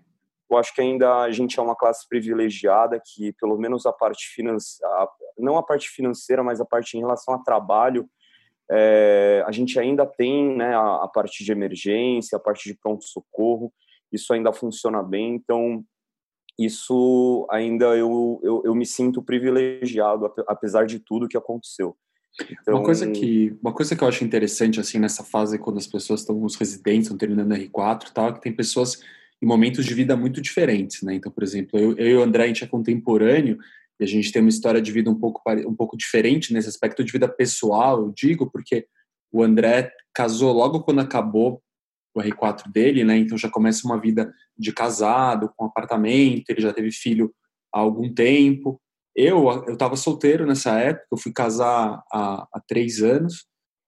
eu 0.55 0.59
acho 0.59 0.75
que 0.75 0.81
ainda 0.81 1.23
a 1.23 1.31
gente 1.31 1.59
é 1.59 1.63
uma 1.63 1.75
classe 1.75 2.07
privilegiada 2.09 3.01
que, 3.05 3.33
pelo 3.35 3.57
menos 3.59 3.87
a 3.87 3.93
parte 3.93 4.29
financeira, 4.29 5.09
não 5.39 5.57
a 5.57 5.63
parte 5.63 5.89
financeira, 5.89 6.43
mas 6.43 6.61
a 6.61 6.65
parte 6.65 6.97
em 6.97 7.01
relação 7.01 7.35
a 7.35 7.39
trabalho, 7.43 8.09
é, 8.71 9.43
a 9.47 9.53
gente 9.53 9.79
ainda 9.79 10.07
tem 10.07 10.57
né, 10.57 10.75
a, 10.75 11.05
a, 11.05 11.09
parte 11.09 11.45
de 11.45 11.53
emergência, 11.53 12.37
a 12.37 12.41
parte 12.41 12.69
de 12.69 12.79
pronto-socorro, 12.79 13.73
isso 14.13 14.33
ainda 14.33 14.53
funciona 14.53 15.03
bem, 15.03 15.35
então 15.35 15.85
isso 16.59 17.47
ainda 17.51 17.97
eu, 17.97 18.41
eu, 18.43 18.63
eu 18.65 18.75
me 18.75 18.85
sinto 18.85 19.23
privilegiado, 19.23 20.33
apesar 20.47 20.87
de 20.87 20.99
tudo 20.99 21.29
que 21.29 21.37
aconteceu. 21.37 21.97
Então... 22.61 22.77
Uma, 22.77 22.85
coisa 22.85 23.11
que, 23.11 23.59
uma 23.63 23.73
coisa 23.73 23.97
que 23.97 24.03
eu 24.03 24.09
acho 24.09 24.25
interessante 24.25 24.81
assim 24.81 24.99
nessa 24.99 25.25
fase, 25.25 25.59
quando 25.59 25.79
as 25.79 25.87
pessoas 25.87 26.21
estão, 26.21 26.43
os 26.43 26.57
residentes 26.57 27.05
estão 27.05 27.19
terminando 27.19 27.55
R4 27.55 28.11
tal, 28.13 28.29
é 28.29 28.33
que 28.33 28.41
tem 28.41 28.55
pessoas 28.55 29.03
em 29.43 29.47
momentos 29.47 29.85
de 29.85 29.93
vida 29.93 30.17
muito 30.17 30.41
diferentes, 30.41 31.03
né? 31.03 31.15
Então, 31.15 31.33
por 31.33 31.43
exemplo, 31.43 31.79
eu, 31.79 31.97
eu 31.99 32.07
e 32.07 32.17
o 32.17 32.23
André, 32.23 32.45
a 32.45 32.47
gente 32.47 32.63
é 32.63 32.67
contemporâneo 32.67 33.59
e 33.99 34.05
a 34.05 34.07
gente 34.07 34.31
tem 34.31 34.41
uma 34.41 34.49
história 34.49 34.81
de 34.81 34.93
vida 34.93 35.11
um 35.11 35.19
pouco, 35.19 35.43
um 35.67 35.75
pouco 35.75 35.97
diferente 35.97 36.53
nesse 36.53 36.69
aspecto 36.69 37.03
de 37.03 37.11
vida 37.11 37.29
pessoal, 37.29 38.03
eu 38.03 38.13
digo, 38.17 38.49
porque 38.49 38.87
o 39.33 39.43
André 39.43 39.93
casou 40.15 40.53
logo 40.53 40.83
quando 40.83 41.01
acabou 41.01 41.61
o 42.15 42.21
R4 42.21 42.71
dele, 42.71 43.03
né? 43.03 43.17
Então 43.17 43.37
já 43.37 43.51
começa 43.51 43.87
uma 43.87 44.01
vida 44.01 44.33
de 44.57 44.73
casado, 44.73 45.51
com 45.57 45.65
apartamento, 45.65 46.49
ele 46.49 46.61
já 46.61 46.73
teve 46.73 46.93
filho 46.93 47.35
há 47.75 47.81
algum 47.81 48.13
tempo. 48.13 48.81
Eu 49.17 49.49
eu 49.67 49.73
estava 49.73 49.97
solteiro 49.97 50.47
nessa 50.47 50.79
época, 50.79 51.07
eu 51.11 51.19
fui 51.19 51.33
casar 51.33 52.01
há, 52.13 52.47
há 52.53 52.61
três 52.69 53.03
anos 53.03 53.47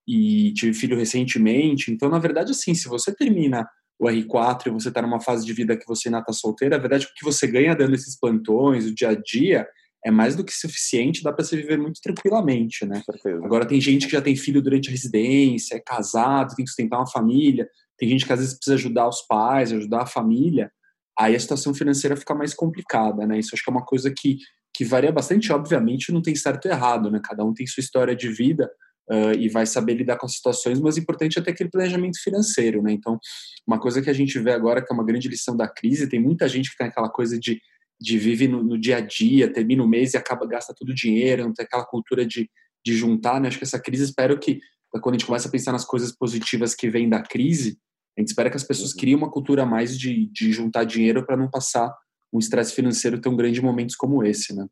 e 0.08 0.52
tive 0.54 0.74
filho 0.74 0.96
recentemente. 0.96 1.92
Então, 1.92 2.08
na 2.08 2.18
verdade, 2.18 2.50
assim, 2.50 2.74
se 2.74 2.88
você 2.88 3.14
termina 3.14 3.68
o 3.98 4.06
R4 4.06 4.66
e 4.66 4.70
você 4.70 4.88
está 4.88 5.00
numa 5.00 5.20
fase 5.20 5.44
de 5.44 5.52
vida 5.52 5.76
que 5.76 5.86
você 5.86 6.08
ainda 6.08 6.18
está 6.18 6.32
solteira, 6.32 6.76
a 6.76 6.78
verdade 6.78 7.04
é 7.04 7.06
que 7.06 7.12
o 7.12 7.16
que 7.16 7.24
você 7.24 7.46
ganha 7.46 7.74
dando 7.74 7.94
esses 7.94 8.18
plantões, 8.18 8.86
o 8.86 8.94
dia 8.94 9.10
a 9.10 9.14
dia, 9.14 9.66
é 10.04 10.10
mais 10.10 10.36
do 10.36 10.44
que 10.44 10.52
suficiente, 10.52 11.22
dá 11.22 11.32
para 11.32 11.44
se 11.44 11.56
viver 11.56 11.78
muito 11.78 12.00
tranquilamente, 12.00 12.84
né? 12.84 13.02
Agora 13.42 13.64
tem 13.64 13.80
gente 13.80 14.06
que 14.06 14.12
já 14.12 14.20
tem 14.20 14.36
filho 14.36 14.60
durante 14.60 14.88
a 14.88 14.92
residência, 14.92 15.76
é 15.76 15.80
casado, 15.80 16.54
tem 16.54 16.64
que 16.64 16.70
sustentar 16.70 16.98
uma 16.98 17.06
família, 17.06 17.66
tem 17.96 18.08
gente 18.08 18.26
que 18.26 18.32
às 18.32 18.38
vezes 18.38 18.54
precisa 18.54 18.74
ajudar 18.74 19.08
os 19.08 19.22
pais, 19.22 19.72
ajudar 19.72 20.02
a 20.02 20.06
família, 20.06 20.70
aí 21.18 21.34
a 21.34 21.40
situação 21.40 21.72
financeira 21.72 22.16
fica 22.16 22.34
mais 22.34 22.52
complicada, 22.52 23.26
né? 23.26 23.38
Isso 23.38 23.54
acho 23.54 23.64
que 23.64 23.70
é 23.70 23.72
uma 23.72 23.84
coisa 23.84 24.12
que, 24.14 24.38
que 24.74 24.84
varia 24.84 25.12
bastante, 25.12 25.50
obviamente 25.52 26.12
não 26.12 26.20
tem 26.20 26.34
certo 26.34 26.66
e 26.66 26.70
errado, 26.70 27.10
né? 27.10 27.20
Cada 27.24 27.42
um 27.42 27.54
tem 27.54 27.66
sua 27.66 27.80
história 27.80 28.14
de 28.14 28.28
vida, 28.28 28.70
Uh, 29.10 29.36
e 29.38 29.50
vai 29.50 29.66
saber 29.66 29.92
lidar 29.92 30.16
com 30.16 30.24
as 30.24 30.34
situações, 30.36 30.80
mas 30.80 30.96
o 30.96 31.00
importante 31.00 31.38
é 31.38 31.42
ter 31.42 31.50
aquele 31.50 31.68
planejamento 31.68 32.18
financeiro, 32.22 32.80
né? 32.80 32.90
Então, 32.90 33.18
uma 33.66 33.78
coisa 33.78 34.00
que 34.00 34.08
a 34.08 34.14
gente 34.14 34.38
vê 34.38 34.50
agora 34.50 34.82
que 34.82 34.90
é 34.90 34.94
uma 34.94 35.04
grande 35.04 35.28
lição 35.28 35.54
da 35.54 35.68
crise, 35.68 36.08
tem 36.08 36.18
muita 36.18 36.48
gente 36.48 36.70
que 36.70 36.76
tem 36.78 36.86
aquela 36.86 37.10
coisa 37.10 37.38
de 37.38 37.60
de 38.00 38.18
vive 38.18 38.48
no, 38.48 38.62
no, 38.62 38.78
dia 38.78 38.98
a 38.98 39.00
dia, 39.00 39.52
termina 39.52 39.82
o 39.82 39.88
mês 39.88 40.14
e 40.14 40.16
acaba 40.16 40.46
gasta 40.46 40.74
todo 40.74 40.90
o 40.90 40.94
dinheiro, 40.94 41.44
não 41.44 41.52
tem 41.52 41.64
aquela 41.64 41.84
cultura 41.84 42.26
de, 42.26 42.50
de 42.84 42.94
juntar, 42.94 43.40
né? 43.40 43.48
Acho 43.48 43.58
que 43.58 43.64
essa 43.64 43.80
crise, 43.80 44.04
espero 44.04 44.38
que 44.38 44.60
quando 45.00 45.14
a 45.14 45.18
gente 45.18 45.26
começa 45.26 45.48
a 45.48 45.50
pensar 45.50 45.72
nas 45.72 45.84
coisas 45.84 46.12
positivas 46.12 46.74
que 46.74 46.88
vêm 46.88 47.08
da 47.08 47.22
crise, 47.22 47.78
a 48.16 48.20
gente 48.20 48.28
espera 48.28 48.50
que 48.50 48.56
as 48.56 48.64
pessoas 48.64 48.90
uhum. 48.90 48.96
criem 48.98 49.16
uma 49.16 49.30
cultura 49.30 49.66
mais 49.66 49.98
de, 49.98 50.26
de 50.26 50.52
juntar 50.52 50.84
dinheiro 50.84 51.24
para 51.24 51.36
não 51.36 51.50
passar 51.50 51.92
um 52.32 52.38
estresse 52.38 52.74
financeiro 52.74 53.20
tão 53.20 53.34
grande 53.36 53.60
em 53.60 53.62
momentos 53.62 53.96
como 53.96 54.22
esse, 54.22 54.54
né? 54.54 54.66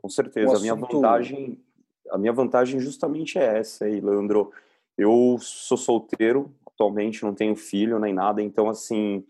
Com 0.00 0.08
certeza, 0.08 0.56
a 0.56 0.60
minha 0.60 0.74
vantagem, 0.74 1.60
a 2.10 2.18
minha 2.18 2.32
vantagem 2.32 2.80
justamente 2.80 3.38
é 3.38 3.58
essa 3.58 3.84
aí, 3.84 4.00
Leandro. 4.00 4.52
Eu 4.96 5.38
sou 5.40 5.76
solteiro, 5.76 6.52
atualmente 6.66 7.22
não 7.22 7.34
tenho 7.34 7.56
filho 7.56 7.98
nem 7.98 8.12
nada, 8.12 8.42
então 8.42 8.68
assim, 8.68 9.24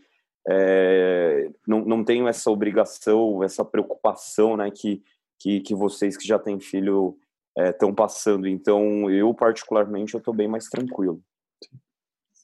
é, 0.48 1.50
não, 1.66 1.84
não 1.84 2.04
tenho 2.04 2.26
essa 2.26 2.50
obrigação, 2.50 3.42
essa 3.42 3.64
preocupação, 3.64 4.56
né, 4.56 4.70
que, 4.70 5.02
que, 5.38 5.60
que 5.60 5.74
vocês 5.74 6.16
que 6.16 6.26
já 6.26 6.38
têm 6.38 6.58
filho 6.58 7.16
estão 7.56 7.90
é, 7.90 7.94
passando. 7.94 8.48
Então, 8.48 9.10
eu 9.10 9.32
particularmente, 9.34 10.14
eu 10.14 10.18
estou 10.18 10.34
bem 10.34 10.48
mais 10.48 10.66
tranquilo. 10.66 11.22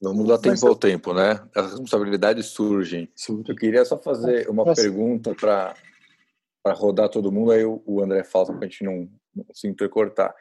Vamos 0.03 0.27
dar 0.29 0.39
tempo 0.39 0.67
ao 0.67 0.77
tempo, 0.77 1.15
né? 1.15 1.41
As 1.55 1.71
responsabilidades 1.71 2.47
surgem. 2.47 3.09
Eu 3.49 3.57
queria 3.57 3.85
só 3.85 3.97
fazer 3.97 4.49
uma 4.49 4.75
pergunta 4.75 5.35
para 5.35 5.75
rodar 6.75 7.09
todo 7.09 7.33
mundo, 7.33 7.51
aí 7.51 7.65
o 7.65 8.03
André 8.03 8.23
fala 8.23 8.47
para 8.47 8.59
a 8.59 8.69
gente 8.69 8.85
não, 8.85 8.99
não 8.99 9.09
se 9.53 9.67
intercortar. 9.69 10.35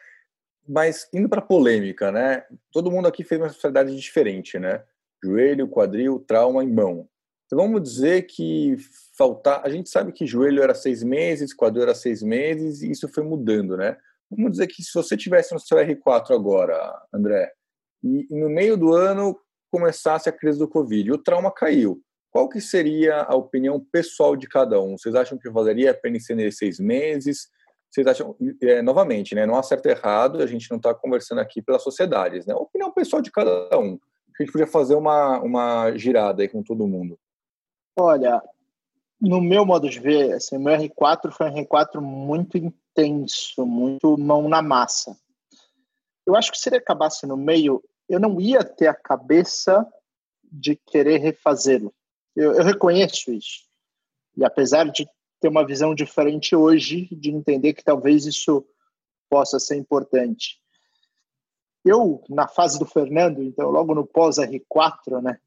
Mas 0.67 1.07
indo 1.13 1.29
para 1.29 1.41
polêmica, 1.41 2.11
né? 2.11 2.43
Todo 2.71 2.91
mundo 2.91 3.07
aqui 3.07 3.23
fez 3.23 3.39
uma 3.39 3.47
especialidade 3.47 3.95
diferente, 3.95 4.57
né? 4.57 4.83
Joelho, 5.23 5.67
quadril, 5.67 6.19
trauma 6.19 6.63
e 6.63 6.67
mão. 6.67 7.07
Então 7.45 7.59
vamos 7.59 7.83
dizer 7.83 8.23
que 8.23 8.75
faltar. 9.17 9.61
A 9.63 9.69
gente 9.69 9.89
sabe 9.89 10.11
que 10.11 10.25
joelho 10.25 10.63
era 10.63 10.73
seis 10.73 11.03
meses, 11.03 11.53
quadril 11.53 11.83
era 11.83 11.95
seis 11.95 12.23
meses, 12.23 12.81
e 12.81 12.89
isso 12.89 13.07
foi 13.07 13.23
mudando, 13.23 13.77
né? 13.77 13.97
Vamos 14.29 14.51
dizer 14.51 14.67
que 14.67 14.81
se 14.81 14.91
você 14.93 15.15
tivesse 15.15 15.53
no 15.53 15.59
seu 15.59 15.77
R4 15.77 16.31
agora, 16.31 16.75
André, 17.13 17.51
e, 18.03 18.27
no 18.29 18.49
meio 18.49 18.75
do 18.75 18.93
ano 18.93 19.39
começasse 19.71 20.27
a 20.27 20.31
crise 20.31 20.57
do 20.57 20.67
Covid, 20.67 21.11
o 21.11 21.17
trauma 21.17 21.51
caiu. 21.51 22.01
Qual 22.31 22.49
que 22.49 22.59
seria 22.59 23.21
a 23.21 23.35
opinião 23.35 23.79
pessoal 23.79 24.35
de 24.35 24.47
cada 24.47 24.81
um? 24.81 24.97
Vocês 24.97 25.15
acham 25.15 25.37
que 25.37 25.49
valeria 25.49 25.91
a 25.91 25.93
pena 25.93 26.17
estender 26.17 26.51
seis 26.51 26.79
meses? 26.79 27.47
Vocês 27.95 28.07
acham, 28.07 28.35
é, 28.61 28.81
novamente, 28.81 29.33
né, 29.33 29.45
não 29.45 29.55
há 29.55 29.63
certo 29.63 29.85
e 29.85 29.91
errado, 29.91 30.41
a 30.41 30.45
gente 30.45 30.69
não 30.69 30.75
está 30.75 30.93
conversando 30.93 31.39
aqui 31.39 31.61
pelas 31.61 31.81
sociedades, 31.81 32.45
né? 32.45 32.53
Opinião 32.53 32.91
pessoal 32.91 33.21
de 33.21 33.31
cada 33.31 33.79
um. 33.79 33.97
A 34.37 34.43
gente 34.43 34.51
podia 34.51 34.67
fazer 34.67 34.95
uma, 34.95 35.39
uma 35.39 35.95
girada 35.95 36.41
aí 36.41 36.49
com 36.49 36.61
todo 36.61 36.85
mundo. 36.85 37.17
Olha, 37.97 38.43
no 39.21 39.39
meu 39.39 39.65
modo 39.65 39.89
de 39.89 39.97
ver, 39.97 40.33
assim, 40.33 40.57
meu 40.57 40.75
R4 40.75 41.31
foi 41.31 41.49
um 41.49 41.63
R4 41.63 42.01
muito 42.01 42.57
intenso, 42.57 43.65
muito 43.65 44.17
mão 44.17 44.49
na 44.49 44.61
massa. 44.61 45.17
Eu 46.27 46.35
acho 46.35 46.51
que 46.51 46.57
se 46.57 46.67
ele 46.67 46.75
acabasse 46.75 47.25
no 47.25 47.37
meio, 47.37 47.81
eu 48.09 48.19
não 48.19 48.41
ia 48.41 48.61
ter 48.61 48.87
a 48.87 48.93
cabeça 48.93 49.87
de 50.43 50.75
querer 50.75 51.19
refazê-lo. 51.19 51.93
Eu, 52.35 52.55
eu 52.55 52.63
reconheço 52.65 53.31
isso. 53.31 53.63
E 54.35 54.43
apesar 54.43 54.83
de 54.91 55.07
ter 55.45 55.49
uma 55.49 55.65
visão 55.65 55.93
diferente 55.93 56.55
hoje, 56.55 57.07
de 57.11 57.29
entender 57.29 57.73
que 57.73 57.83
talvez 57.83 58.25
isso 58.25 58.65
possa 59.29 59.59
ser 59.59 59.75
importante. 59.75 60.59
Eu, 61.83 62.23
na 62.27 62.47
fase 62.47 62.79
do 62.79 62.85
Fernando, 62.85 63.43
então 63.43 63.69
logo 63.69 63.93
no 63.93 64.07
pós 64.07 64.37
R4, 64.37 65.21
né, 65.21 65.39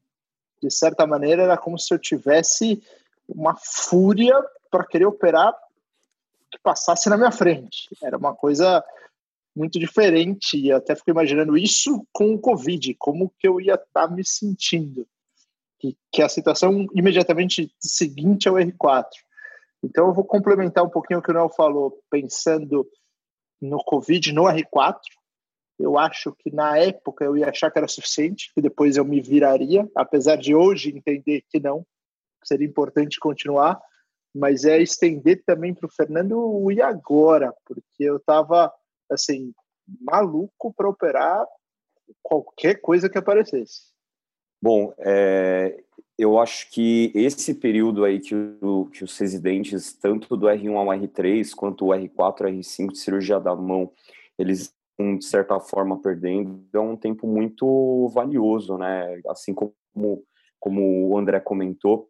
de 0.61 0.71
certa 0.71 1.05
maneira, 1.05 1.43
era 1.43 1.57
como 1.57 1.77
se 1.77 1.93
eu 1.93 1.99
tivesse 1.99 2.81
uma 3.27 3.57
fúria 3.57 4.33
para 4.71 4.85
querer 4.85 5.05
operar 5.05 5.53
que 6.49 6.57
passasse 6.63 7.09
na 7.09 7.17
minha 7.17 7.31
frente. 7.31 7.89
Era 8.01 8.17
uma 8.17 8.33
coisa 8.33 8.81
muito 9.53 9.77
diferente 9.77 10.57
e 10.57 10.71
até 10.71 10.95
fico 10.95 11.11
imaginando 11.11 11.57
isso 11.57 12.07
com 12.13 12.33
o 12.33 12.39
Covid, 12.39 12.95
como 12.97 13.33
que 13.37 13.49
eu 13.49 13.59
ia 13.59 13.73
estar 13.73 14.07
tá 14.07 14.07
me 14.07 14.25
sentindo. 14.25 15.05
Que, 15.77 15.97
que 16.09 16.21
a 16.21 16.29
situação 16.29 16.87
imediatamente 16.93 17.69
seguinte 17.79 18.47
ao 18.47 18.55
R4. 18.55 19.05
Então 19.83 20.07
eu 20.07 20.13
vou 20.13 20.25
complementar 20.25 20.83
um 20.83 20.89
pouquinho 20.89 21.19
o 21.19 21.23
que 21.23 21.31
o 21.31 21.33
Noel 21.33 21.49
falou, 21.49 22.01
pensando 22.09 22.87
no 23.61 23.83
Covid, 23.83 24.33
no 24.33 24.43
R4, 24.43 24.99
eu 25.79 25.97
acho 25.97 26.35
que 26.37 26.51
na 26.51 26.77
época 26.77 27.23
eu 27.23 27.37
ia 27.37 27.49
achar 27.49 27.71
que 27.71 27.77
era 27.77 27.87
suficiente, 27.87 28.51
que 28.53 28.61
depois 28.61 28.97
eu 28.97 29.05
me 29.05 29.21
viraria, 29.21 29.89
apesar 29.95 30.35
de 30.35 30.53
hoje 30.53 30.95
entender 30.95 31.43
que 31.49 31.59
não, 31.59 31.85
seria 32.43 32.67
importante 32.67 33.19
continuar, 33.19 33.81
mas 34.35 34.65
é 34.65 34.77
estender 34.81 35.43
também 35.45 35.73
para 35.73 35.87
o 35.87 35.91
Fernando 35.91 36.37
o 36.37 36.71
e 36.71 36.81
agora, 36.81 37.53
porque 37.65 38.03
eu 38.03 38.17
estava 38.17 38.71
assim 39.09 39.53
maluco 40.01 40.73
para 40.73 40.89
operar 40.89 41.45
qualquer 42.21 42.75
coisa 42.75 43.09
que 43.09 43.17
aparecesse. 43.17 43.89
Bom, 44.61 44.93
é, 44.99 45.81
eu 46.19 46.37
acho 46.37 46.69
que 46.69 47.13
esse 47.15 47.53
período 47.53 48.03
aí 48.03 48.19
que, 48.19 48.35
o, 48.61 48.87
que 48.87 49.05
os 49.05 49.17
residentes, 49.17 49.93
tanto 49.93 50.35
do 50.35 50.47
R1 50.47 50.75
ao 50.75 50.87
R3, 50.87 51.55
quanto 51.55 51.85
o 51.85 51.89
R4 51.91 52.41
R5 52.41 52.91
de 52.91 52.97
cirurgia 52.97 53.39
da 53.39 53.55
mão, 53.55 53.89
eles 54.37 54.75
de 54.99 55.23
certa 55.23 55.57
forma 55.61 55.97
perdendo, 56.01 56.61
é 56.73 56.79
um 56.79 56.97
tempo 56.97 57.25
muito 57.25 58.09
valioso, 58.13 58.77
né? 58.77 59.21
Assim 59.29 59.53
como, 59.53 59.73
como 60.59 61.07
o 61.07 61.17
André 61.17 61.39
comentou, 61.39 62.09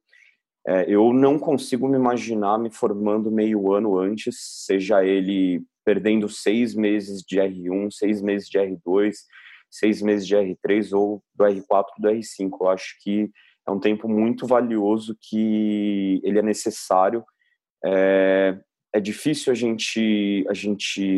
é, 0.66 0.86
eu 0.90 1.14
não 1.14 1.38
consigo 1.38 1.88
me 1.88 1.96
imaginar 1.96 2.58
me 2.58 2.72
formando 2.72 3.30
meio 3.30 3.72
ano 3.72 3.96
antes, 3.96 4.66
seja 4.66 5.06
ele 5.06 5.64
perdendo 5.86 6.28
seis 6.28 6.74
meses 6.74 7.22
de 7.22 7.38
R1, 7.38 7.92
seis 7.92 8.24
meses 8.24 8.50
de 8.50 8.58
R2, 8.58 9.14
seis 9.70 10.02
meses 10.02 10.26
de 10.26 10.36
R3 10.36 10.98
ou 10.98 11.24
do 11.36 11.46
R4 11.46 11.86
do 12.00 12.10
R5. 12.10 12.58
Eu 12.60 12.70
acho 12.70 12.96
que 13.04 13.30
é 13.68 13.72
um 13.72 13.80
tempo 13.80 14.08
muito 14.08 14.48
valioso 14.48 15.18
que 15.22 16.20
ele 16.24 16.40
é 16.40 16.44
necessário. 16.44 17.24
É, 17.84 18.58
é 18.94 19.00
difícil 19.00 19.52
a 19.52 19.56
gente 19.56 20.46
a 20.50 20.54
gente 20.54 21.18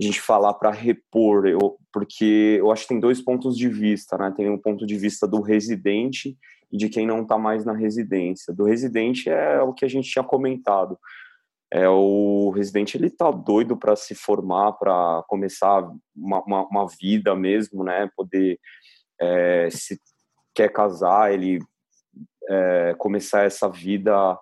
a 0.00 0.04
gente 0.04 0.20
falar 0.20 0.54
para 0.54 0.70
repor, 0.70 1.46
eu, 1.46 1.76
porque 1.92 2.56
eu 2.60 2.70
acho 2.70 2.82
que 2.82 2.90
tem 2.90 3.00
dois 3.00 3.20
pontos 3.20 3.56
de 3.56 3.68
vista, 3.68 4.16
né? 4.16 4.32
Tem 4.36 4.48
um 4.48 4.58
ponto 4.58 4.86
de 4.86 4.96
vista 4.96 5.26
do 5.26 5.40
residente 5.40 6.38
e 6.70 6.76
de 6.76 6.88
quem 6.88 7.04
não 7.04 7.22
está 7.22 7.36
mais 7.36 7.64
na 7.64 7.72
residência. 7.72 8.54
Do 8.54 8.64
residente 8.64 9.28
é 9.28 9.60
o 9.60 9.72
que 9.72 9.84
a 9.84 9.88
gente 9.88 10.08
tinha 10.08 10.22
comentado. 10.22 10.96
É 11.70 11.88
o 11.88 12.50
residente 12.50 12.96
ele 12.96 13.10
tá 13.10 13.30
doido 13.30 13.76
para 13.76 13.96
se 13.96 14.14
formar, 14.14 14.72
para 14.74 15.22
começar 15.28 15.82
uma, 16.14 16.42
uma, 16.44 16.66
uma, 16.68 16.86
vida 16.86 17.34
mesmo, 17.34 17.82
né? 17.82 18.08
Poder 18.16 18.58
é, 19.20 19.68
se 19.70 20.00
quer 20.58 20.72
casar, 20.72 21.32
ele 21.32 21.60
é, 22.48 22.94
começar 22.98 23.44
essa 23.44 23.68
vida 23.68 24.36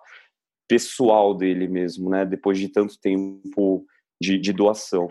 pessoal 0.67 1.35
dele 1.35 1.67
mesmo, 1.67 2.09
né? 2.09 2.25
Depois 2.25 2.57
de 2.57 2.69
tanto 2.69 2.99
tempo 2.99 3.85
de, 4.19 4.39
de 4.39 4.51
doação. 4.51 5.07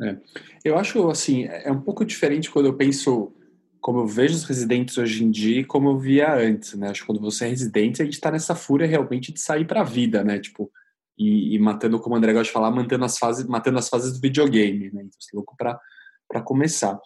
É. 0.00 0.16
Eu 0.64 0.78
acho, 0.78 1.10
assim, 1.10 1.44
é 1.44 1.70
um 1.70 1.80
pouco 1.80 2.04
diferente 2.06 2.50
quando 2.50 2.66
eu 2.66 2.74
penso 2.74 3.34
como 3.80 4.00
eu 4.00 4.06
vejo 4.06 4.34
os 4.34 4.44
residentes 4.44 4.98
hoje 4.98 5.24
em 5.24 5.30
dia 5.30 5.64
como 5.64 5.90
eu 5.90 5.98
via 5.98 6.34
antes, 6.34 6.74
né? 6.74 6.88
Acho 6.88 7.02
que 7.02 7.06
quando 7.06 7.20
você 7.20 7.44
é 7.44 7.48
residente, 7.48 8.00
a 8.00 8.04
gente 8.04 8.20
tá 8.20 8.30
nessa 8.30 8.54
fúria 8.54 8.86
realmente 8.86 9.32
de 9.32 9.40
sair 9.40 9.66
pra 9.66 9.84
vida, 9.84 10.24
né? 10.24 10.38
Tipo, 10.38 10.70
e, 11.18 11.54
e 11.54 11.58
matando, 11.58 12.00
como 12.00 12.14
o 12.14 12.18
André 12.18 12.32
gosta 12.32 12.46
de 12.46 12.52
falar, 12.52 12.70
matando 12.70 13.04
as 13.04 13.18
fases, 13.18 13.46
matando 13.46 13.78
as 13.78 13.88
fases 13.88 14.14
do 14.14 14.20
videogame, 14.20 14.90
né? 14.90 15.02
Então, 15.02 15.18
é 15.32 15.36
louco 15.36 15.54
pra, 15.56 15.78
pra 16.26 16.40
começar. 16.40 16.98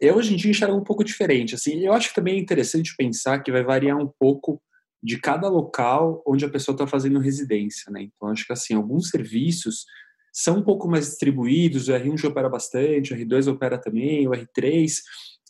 Eu 0.00 0.16
hoje 0.16 0.34
em 0.34 0.36
dia 0.36 0.50
enxergo 0.50 0.76
um 0.76 0.84
pouco 0.84 1.04
diferente, 1.04 1.54
assim. 1.54 1.84
Eu 1.84 1.92
acho 1.92 2.08
que 2.08 2.14
também 2.14 2.36
é 2.36 2.40
interessante 2.40 2.94
pensar 2.96 3.40
que 3.40 3.52
vai 3.52 3.62
variar 3.62 3.96
um 3.98 4.10
pouco 4.18 4.60
de 5.02 5.18
cada 5.18 5.48
local 5.48 6.22
onde 6.26 6.44
a 6.44 6.48
pessoa 6.48 6.74
está 6.74 6.86
fazendo 6.86 7.18
residência, 7.18 7.92
né? 7.92 8.02
Então, 8.02 8.28
acho 8.28 8.46
que, 8.46 8.52
assim, 8.52 8.74
alguns 8.74 9.10
serviços 9.10 9.84
são 10.32 10.58
um 10.58 10.62
pouco 10.62 10.88
mais 10.88 11.06
distribuídos, 11.06 11.88
o 11.88 11.92
R1 11.92 12.18
já 12.18 12.28
opera 12.28 12.48
bastante, 12.48 13.12
o 13.12 13.16
R2 13.16 13.52
opera 13.52 13.78
também, 13.78 14.26
o 14.26 14.32
R3, 14.32 14.98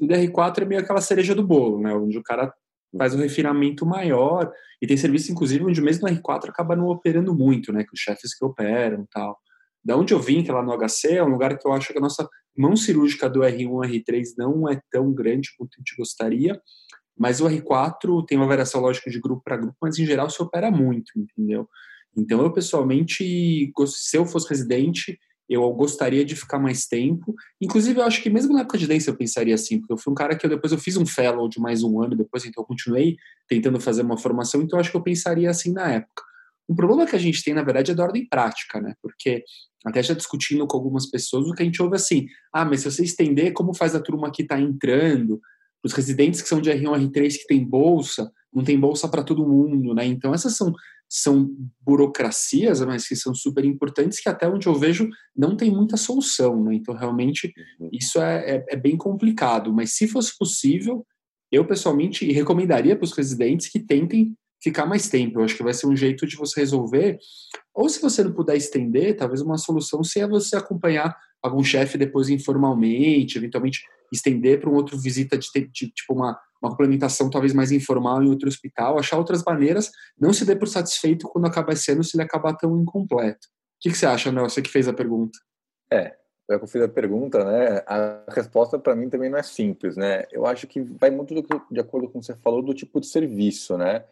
o 0.01 0.07
R4 0.07 0.63
é 0.63 0.65
meio 0.67 0.81
aquela 0.81 1.01
cereja 1.01 1.35
do 1.35 1.47
bolo, 1.47 1.81
né, 1.81 1.95
onde 1.95 2.19
o 2.19 2.23
cara 2.23 2.53
faz 2.99 3.15
um 3.15 3.19
refinamento 3.19 3.87
maior 3.87 4.53
e 4.81 4.87
tem 4.87 4.97
serviço, 4.97 5.33
inclusive, 5.33 5.65
onde 5.65 5.81
mesmo 5.81 6.09
no 6.09 6.15
R4 6.15 6.49
acaba 6.49 6.77
não 6.77 6.89
operando 6.89 7.35
muito, 7.35 7.73
né? 7.73 7.85
Os 7.93 8.01
chefes 8.01 8.37
que 8.37 8.45
operam 8.45 9.07
tal. 9.11 9.39
Da 9.85 9.97
onde 9.97 10.15
eu 10.15 10.21
vim, 10.21 10.43
que 10.43 10.51
é 10.51 10.55
lá 10.55 10.63
no 10.63 10.73
HC, 10.73 11.17
é 11.17 11.25
um 11.25 11.29
lugar 11.29 11.59
que 11.59 11.67
eu 11.67 11.73
acho 11.73 11.93
que 11.93 11.99
a 11.99 12.01
nossa 12.01 12.29
mão 12.57 12.77
cirúrgica 12.77 13.29
do 13.29 13.41
R1 13.41 13.87
R3 13.87 14.23
não 14.39 14.69
é 14.69 14.81
tão 14.91 15.13
grande 15.13 15.51
quanto 15.59 15.75
a 15.77 15.81
gente 15.81 15.95
gostaria, 15.97 16.61
mas 17.17 17.41
o 17.41 17.47
R4 17.47 18.25
tem 18.27 18.39
uma 18.39 18.47
variação 18.47 18.81
lógica 18.81 19.11
de 19.11 19.21
grupo 19.21 19.43
para 19.45 19.57
grupo, 19.57 19.77
mas 19.81 19.99
em 19.99 20.07
geral 20.07 20.31
se 20.31 20.43
opera 20.43 20.71
muito, 20.71 21.13
entendeu? 21.17 21.69
Então 22.17 22.41
eu 22.43 22.53
pessoalmente, 22.53 23.73
se 23.87 24.17
eu 24.17 24.25
fosse 24.25 24.49
residente, 24.49 25.19
eu 25.49 25.69
gostaria 25.73 26.25
de 26.25 26.35
ficar 26.35 26.59
mais 26.59 26.87
tempo. 26.87 27.35
Inclusive, 27.61 28.01
eu 28.01 28.05
acho 28.05 28.23
que 28.23 28.31
mesmo 28.31 28.55
na 28.55 28.61
época 28.61 28.79
de 28.79 28.87
dance 28.87 29.09
eu 29.09 29.17
pensaria 29.17 29.55
assim, 29.55 29.79
porque 29.79 29.93
eu 29.93 29.99
fui 29.99 30.13
um 30.13 30.17
cara 30.17 30.37
que 30.37 30.47
eu, 30.47 30.51
depois 30.51 30.73
eu 30.73 30.79
fiz 30.79 30.97
um 30.97 31.05
fellow 31.05 31.49
de 31.49 31.61
mais 31.61 31.83
um 31.83 32.01
ano, 32.01 32.17
depois 32.17 32.45
então 32.45 32.63
eu 32.63 32.67
continuei 32.67 33.17
tentando 33.49 33.79
fazer 33.81 34.03
uma 34.03 34.17
formação, 34.17 34.63
então 34.63 34.79
eu 34.79 34.81
acho 34.81 34.91
que 34.91 34.97
eu 34.97 35.03
pensaria 35.03 35.51
assim 35.51 35.73
na 35.73 35.91
época. 35.91 36.23
O 36.69 36.75
problema 36.75 37.07
que 37.07 37.17
a 37.17 37.19
gente 37.19 37.43
tem, 37.43 37.55
na 37.55 37.63
verdade, 37.63 37.91
é 37.91 37.95
da 37.95 38.05
ordem 38.05 38.27
prática, 38.29 38.81
né? 38.81 38.95
Porque 39.03 39.45
até 39.85 40.03
já 40.03 40.15
discutindo 40.15 40.67
com 40.67 40.77
algumas 40.77 41.07
pessoas, 41.11 41.47
o 41.47 41.53
que 41.53 41.63
a 41.63 41.67
gente 41.67 41.83
ouve 41.83 41.97
assim, 41.97 42.27
ah, 42.53 42.65
mas 42.65 42.81
se 42.81 42.91
você 42.91 43.05
estender, 43.05 43.53
como 43.53 43.75
faz 43.75 43.95
a 43.95 44.01
turma 44.01 44.33
que 44.33 44.43
está 44.43 44.59
entrando? 44.59 45.41
Os 45.85 45.93
residentes 45.93 46.41
que 46.41 46.49
são 46.49 46.61
de 46.61 46.71
R1, 46.71 47.11
R3 47.11 47.33
que 47.33 47.47
tem 47.47 47.63
bolsa, 47.63 48.33
não 48.53 48.65
tem 48.65 48.81
bolsa 48.81 49.07
para 49.09 49.23
todo 49.23 49.47
mundo, 49.47 49.93
né? 49.95 50.07
Então 50.07 50.33
essas 50.33 50.57
são 50.57 50.73
são 51.09 51.49
burocracias, 51.81 52.81
mas 52.81 53.07
que 53.07 53.15
são 53.15 53.35
super 53.35 53.65
importantes, 53.65 54.21
que 54.21 54.29
até 54.29 54.49
onde 54.49 54.67
eu 54.67 54.75
vejo 54.75 55.09
não 55.37 55.57
tem 55.57 55.71
muita 55.71 55.97
solução, 55.97 56.65
né? 56.65 56.75
Então, 56.75 56.95
realmente, 56.95 57.53
uhum. 57.79 57.89
isso 57.93 58.21
é, 58.21 58.57
é, 58.57 58.65
é, 58.71 58.77
bem 58.77 58.97
complicado. 58.97 59.73
Mas 59.73 59.95
se 59.95 60.09
fosse 60.09 60.37
possível, 60.37 61.07
eu 61.53 61.65
pessoalmente 61.65 62.31
recomendaria 62.33 62.97
para 62.97 63.05
os 63.05 63.13
residentes 63.13 63.69
que 63.69 63.79
tentem 63.79 64.35
ficar 64.65 64.87
mais 64.87 65.09
tempo. 65.09 65.39
Eu 65.39 65.45
acho 65.45 65.57
que 65.57 65.63
vai 65.63 65.75
ser 65.75 65.87
um 65.87 65.97
jeito 65.97 66.27
de 66.27 66.37
você 66.37 66.61
resolver. 66.61 67.19
Ou 67.73 67.89
se 67.89 68.01
você 68.01 68.25
não 68.25 68.33
puder 68.33 68.57
estender, 68.57 69.17
talvez 69.17 69.41
uma 69.41 69.59
solução 69.59 70.03
seja 70.03 70.27
você 70.27 70.57
acompanhar 70.57 71.17
algum 71.41 71.63
chefe 71.63 71.97
depois 71.97 72.29
informalmente, 72.31 73.39
eventualmente 73.39 73.83
estender 74.13 74.61
para 74.61 74.71
um 74.71 74.75
outro 74.75 74.99
visita 74.99 75.37
de, 75.39 75.49
de, 75.53 75.91
tipo 75.91 76.15
uma 76.15 76.39
uma 76.65 76.71
complementação 76.71 77.29
talvez 77.29 77.53
mais 77.53 77.71
informal 77.71 78.23
em 78.23 78.29
outro 78.29 78.49
hospital, 78.49 78.99
achar 78.99 79.19
outras 79.19 79.45
maneiras, 79.45 79.91
não 80.19 80.33
se 80.33 80.47
dê 80.47 80.57
por 80.57 80.67
satisfeito 80.67 81.29
quando 81.29 81.47
acaba 81.47 81.77
sendo 81.77 82.03
se 82.03 82.17
ele 82.17 82.25
acabar 82.25 82.55
tão 82.55 82.81
incompleto. 82.81 83.47
O 83.47 83.81
que, 83.81 83.91
que 83.91 83.99
você 83.99 84.07
acha, 84.07 84.33
Nelson, 84.33 84.49
Você 84.49 84.63
que 84.63 84.71
fez 84.71 84.89
a 84.89 84.95
pergunta. 84.95 85.39
É, 85.93 86.17
já 86.49 86.59
que 86.59 86.65
eu 86.65 86.69
fiz 86.69 86.81
a 86.81 86.89
pergunta, 86.89 87.45
né, 87.45 87.83
a 87.87 88.25
resposta 88.31 88.79
para 88.79 88.97
mim 88.97 89.11
também 89.11 89.29
não 89.29 89.39
é 89.39 89.43
simples, 89.43 89.97
né? 89.97 90.25
Eu 90.33 90.47
acho 90.47 90.67
que 90.67 90.81
vai 90.81 91.11
muito 91.11 91.35
do, 91.35 91.47
de 91.71 91.81
acordo 91.81 92.09
com 92.09 92.19
o 92.19 92.21
que 92.21 92.27
você 92.27 92.37
falou 92.37 92.63
do 92.63 92.73
tipo 92.73 92.99
de 92.99 93.07
serviço, 93.07 93.77
né? 93.77 94.03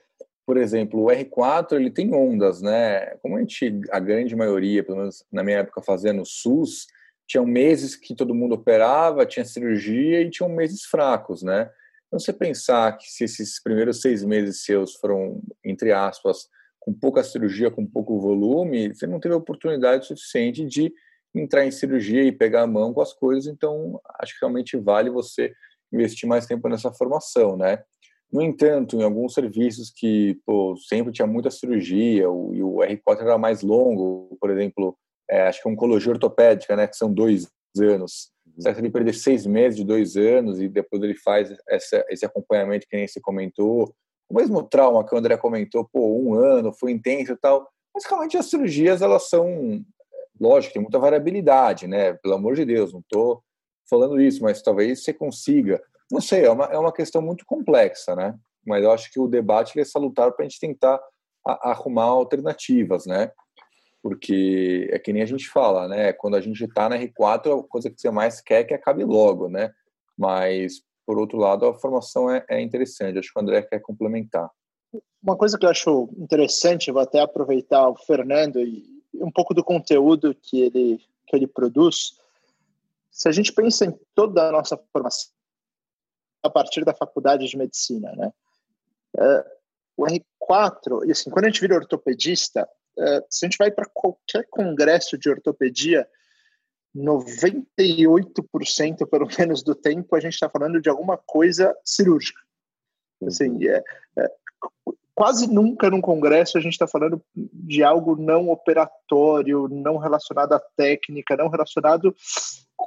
Por 0.45 0.57
exemplo, 0.57 1.05
o 1.05 1.07
R4 1.07 1.73
ele 1.77 1.91
tem 1.91 2.13
ondas, 2.15 2.61
né? 2.61 3.17
Como 3.23 3.37
a 3.37 3.41
gente, 3.41 3.81
a 3.91 4.01
grande 4.01 4.35
maioria, 4.35 4.83
pelo 4.83 4.99
menos 4.99 5.25
na 5.31 5.43
minha 5.45 5.59
época 5.59 5.81
fazia 5.81 6.13
no 6.13 6.27
SUS, 6.27 6.87
tinham 7.27 7.47
meses 7.47 7.95
que 7.95 8.15
todo 8.15 8.35
mundo 8.35 8.55
operava, 8.55 9.25
tinha 9.25 9.45
cirurgia 9.45 10.21
e 10.21 10.31
tinham 10.31 10.51
meses 10.51 10.85
fracos, 10.85 11.43
né? 11.43 11.71
Então, 12.07 12.19
você 12.19 12.33
pensar 12.33 12.99
que 12.99 13.11
se 13.11 13.25
esses 13.25 13.63
primeiros 13.63 14.01
seis 14.01 14.23
meses 14.23 14.65
seus 14.65 14.95
foram, 14.97 15.41
entre 15.65 15.93
aspas, 15.93 16.49
com 16.79 16.93
pouca 16.93 17.23
cirurgia, 17.23 17.71
com 17.71 17.87
pouco 17.87 18.21
volume, 18.21 18.95
você 18.95 19.07
não 19.07 19.21
teve 19.21 19.35
oportunidade 19.35 20.07
suficiente 20.07 20.67
de 20.67 20.93
entrar 21.35 21.65
em 21.65 21.71
cirurgia 21.71 22.23
e 22.25 22.33
pegar 22.33 22.63
a 22.63 22.67
mão 22.67 22.93
com 22.93 23.01
as 23.01 23.15
coisas, 23.15 23.47
então 23.47 23.99
acho 24.21 24.35
que 24.35 24.41
realmente 24.43 24.77
vale 24.77 25.09
você 25.09 25.55
investir 25.91 26.29
mais 26.29 26.45
tempo 26.45 26.69
nessa 26.69 26.93
formação, 26.93 27.57
né? 27.57 27.83
No 28.33 28.41
entanto, 28.41 28.97
em 28.97 29.03
alguns 29.03 29.35
serviços 29.35 29.91
que 29.91 30.41
pô, 30.47 30.75
sempre 30.77 31.13
tinha 31.13 31.27
muita 31.27 31.51
cirurgia 31.51 32.31
o, 32.31 32.55
e 32.55 32.63
o 32.63 32.77
R4 32.77 33.21
era 33.21 33.37
mais 33.37 33.63
longo, 33.63 34.37
por 34.41 34.51
exemplo, 34.51 34.97
é, 35.31 35.43
acho 35.43 35.63
que 35.63 35.69
é 35.69 35.71
oncologia 35.71 36.13
ortopédica, 36.13 36.75
né, 36.75 36.87
que 36.87 36.97
são 36.97 37.13
dois 37.13 37.47
anos, 37.79 38.33
Será 38.59 38.75
que 38.75 38.81
ele 38.81 38.91
perder 38.91 39.15
seis 39.15 39.47
meses 39.47 39.77
de 39.77 39.85
dois 39.85 40.17
anos 40.17 40.61
e 40.61 40.69
depois 40.69 41.03
ele 41.03 41.15
faz 41.15 41.55
essa, 41.69 42.05
esse 42.11 42.25
acompanhamento 42.25 42.87
que 42.89 42.97
nem 42.97 43.07
você 43.07 43.21
comentou? 43.21 43.95
O 44.29 44.35
mesmo 44.35 44.63
trauma 44.63 45.07
que 45.07 45.15
o 45.15 45.19
André 45.19 45.37
comentou, 45.37 45.89
pô, 45.91 46.19
um 46.19 46.35
ano, 46.35 46.73
foi 46.73 46.93
intenso 46.93 47.33
e 47.33 47.37
tal. 47.37 47.69
Mas 47.95 48.05
realmente 48.05 48.37
as 48.37 48.47
cirurgias, 48.47 49.03
elas 49.03 49.29
são, 49.29 49.83
lógico, 50.41 50.75
tem 50.75 50.83
muita 50.83 50.99
variabilidade, 50.99 51.87
né? 51.87 52.15
Pelo 52.15 52.35
amor 52.35 52.55
de 52.55 52.65
Deus, 52.65 52.93
não 52.93 53.01
estou 53.01 53.43
falando 53.89 54.21
isso, 54.21 54.43
mas 54.43 54.63
talvez 54.63 55.03
você 55.03 55.13
consiga. 55.13 55.83
Não 56.13 56.21
sei, 56.21 56.45
é 56.45 56.51
uma, 56.51 56.67
é 56.67 56.79
uma 56.79 56.93
questão 56.93 57.23
muito 57.23 57.45
complexa, 57.47 58.15
né? 58.15 58.39
Mas 58.65 58.85
eu 58.85 58.93
acho 58.93 59.11
que 59.11 59.19
o 59.19 59.27
debate 59.27 59.79
é 59.81 59.85
salutar 59.85 60.31
para 60.33 60.45
a 60.45 60.49
gente 60.49 60.61
tentar 60.61 61.01
arrumar 61.45 62.05
alternativas, 62.05 63.07
né? 63.07 63.33
porque 64.03 64.89
é 64.91 64.99
que 64.99 65.13
nem 65.13 65.23
a 65.23 65.27
gente 65.27 65.49
fala, 65.49 65.87
né? 65.87 66.13
Quando 66.13 66.35
a 66.35 66.41
gente 66.41 66.63
está 66.65 66.89
na 66.89 66.99
R4, 66.99 67.61
a 67.61 67.63
coisa 67.63 67.89
que 67.89 68.01
você 68.01 68.11
mais 68.11 68.41
quer 68.41 68.63
é 68.63 68.65
que 68.65 68.75
acabe 68.75 69.05
logo, 69.05 69.49
né? 69.49 69.73
Mas, 70.19 70.83
por 71.07 71.19
outro 71.19 71.39
lado, 71.39 71.65
a 71.65 71.75
formação 71.79 72.29
é, 72.29 72.45
é 72.51 72.61
interessante. 72.61 73.19
Acho 73.19 73.33
que 73.33 73.39
o 73.39 73.43
André 73.43 73.63
quer 73.63 73.79
complementar. 73.79 74.51
Uma 75.23 75.37
coisa 75.37 75.57
que 75.57 75.65
eu 75.65 75.71
acho 75.71 76.09
interessante, 76.19 76.91
vou 76.91 77.01
até 77.01 77.21
aproveitar 77.21 77.89
o 77.89 77.97
Fernando 77.97 78.59
e 78.61 78.85
um 79.15 79.31
pouco 79.31 79.55
do 79.55 79.63
conteúdo 79.63 80.35
que 80.35 80.61
ele, 80.61 81.01
que 81.29 81.37
ele 81.37 81.47
produz. 81.47 82.19
Se 83.09 83.29
a 83.29 83.33
gente 83.33 83.53
pensa 83.53 83.87
em 83.87 83.97
toda 84.17 84.49
a 84.49 84.53
nossa 84.53 84.77
formação, 84.93 85.32
a 86.43 86.51
partir 86.51 86.85
da 86.85 86.95
faculdade 86.95 87.47
de 87.47 87.57
medicina, 87.57 88.13
né? 88.17 88.33
É, 89.19 89.45
o 89.97 90.05
R4, 90.05 91.07
e 91.07 91.13
assim, 91.13 91.31
quando 91.31 91.45
a 91.45 91.49
gente 91.49 91.61
vira 91.61 91.77
ortopedista, 91.77 92.69
é, 92.99 93.25
se 93.31 93.45
a 93.45 93.49
gente 93.49 93.59
vai 93.59 93.71
para 93.71 93.89
qualquer 93.93 94.47
congresso 94.51 95.19
de 95.19 95.31
ortopedia, 95.31 96.09
98% 96.97 99.09
pelo 99.09 99.29
menos 99.39 99.63
do 99.63 99.75
tempo 99.75 100.15
a 100.15 100.21
gente 100.21 100.35
está 100.35 100.49
falando 100.49 100.81
de 100.81 100.89
alguma 100.89 101.17
coisa 101.17 101.77
cirúrgica. 101.85 102.41
Assim, 103.27 103.67
é, 103.67 103.83
é, 104.19 104.31
quase 105.15 105.47
nunca 105.47 105.91
num 105.91 106.01
congresso 106.01 106.59
a 106.59 106.61
gente 106.61 106.73
está 106.73 106.87
falando 106.87 107.23
de 107.35 107.83
algo 107.83 108.17
não 108.17 108.51
operatório, 108.51 109.69
não 109.69 109.97
relacionado 109.97 110.53
à 110.53 110.61
técnica, 110.77 111.37
não 111.37 111.49
relacionado. 111.49 112.15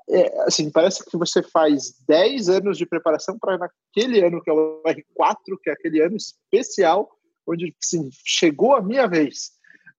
É, 0.07 0.41
assim, 0.43 0.69
parece 0.69 1.03
que 1.03 1.17
você 1.17 1.41
faz 1.41 1.95
10 2.07 2.49
anos 2.49 2.77
de 2.77 2.85
preparação 2.85 3.39
para 3.39 3.57
naquele 3.57 4.23
ano 4.23 4.41
que 4.41 4.49
é 4.49 4.53
o 4.53 4.83
R4, 4.85 5.57
que 5.61 5.69
é 5.69 5.73
aquele 5.73 6.01
ano 6.01 6.15
especial, 6.15 7.09
onde 7.47 7.75
assim, 7.83 8.09
chegou 8.23 8.75
a 8.75 8.81
minha 8.81 9.07
vez 9.07 9.55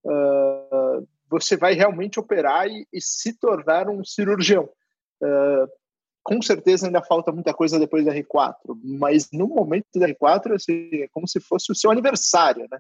uh, 0.07 1.07
você 1.29 1.57
vai 1.57 1.75
realmente 1.75 2.21
operar 2.21 2.69
e, 2.69 2.87
e 2.93 3.01
se 3.01 3.37
tornar 3.39 3.89
um 3.89 4.05
cirurgião. 4.05 4.69
Uh, 5.21 5.69
com 6.23 6.43
certeza 6.43 6.87
ainda 6.87 7.03
falta 7.03 7.33
muita 7.33 7.55
coisa 7.55 7.79
depois 7.79 8.05
da 8.05 8.13
R4, 8.13 8.55
mas 8.83 9.29
no 9.33 9.47
momento 9.47 9.87
da 9.95 10.09
R4 10.09 10.55
assim, 10.55 10.89
é 11.03 11.09
como 11.09 11.27
se 11.27 11.41
fosse 11.41 11.71
o 11.71 11.75
seu 11.75 11.91
aniversário, 11.91 12.67
né? 12.71 12.79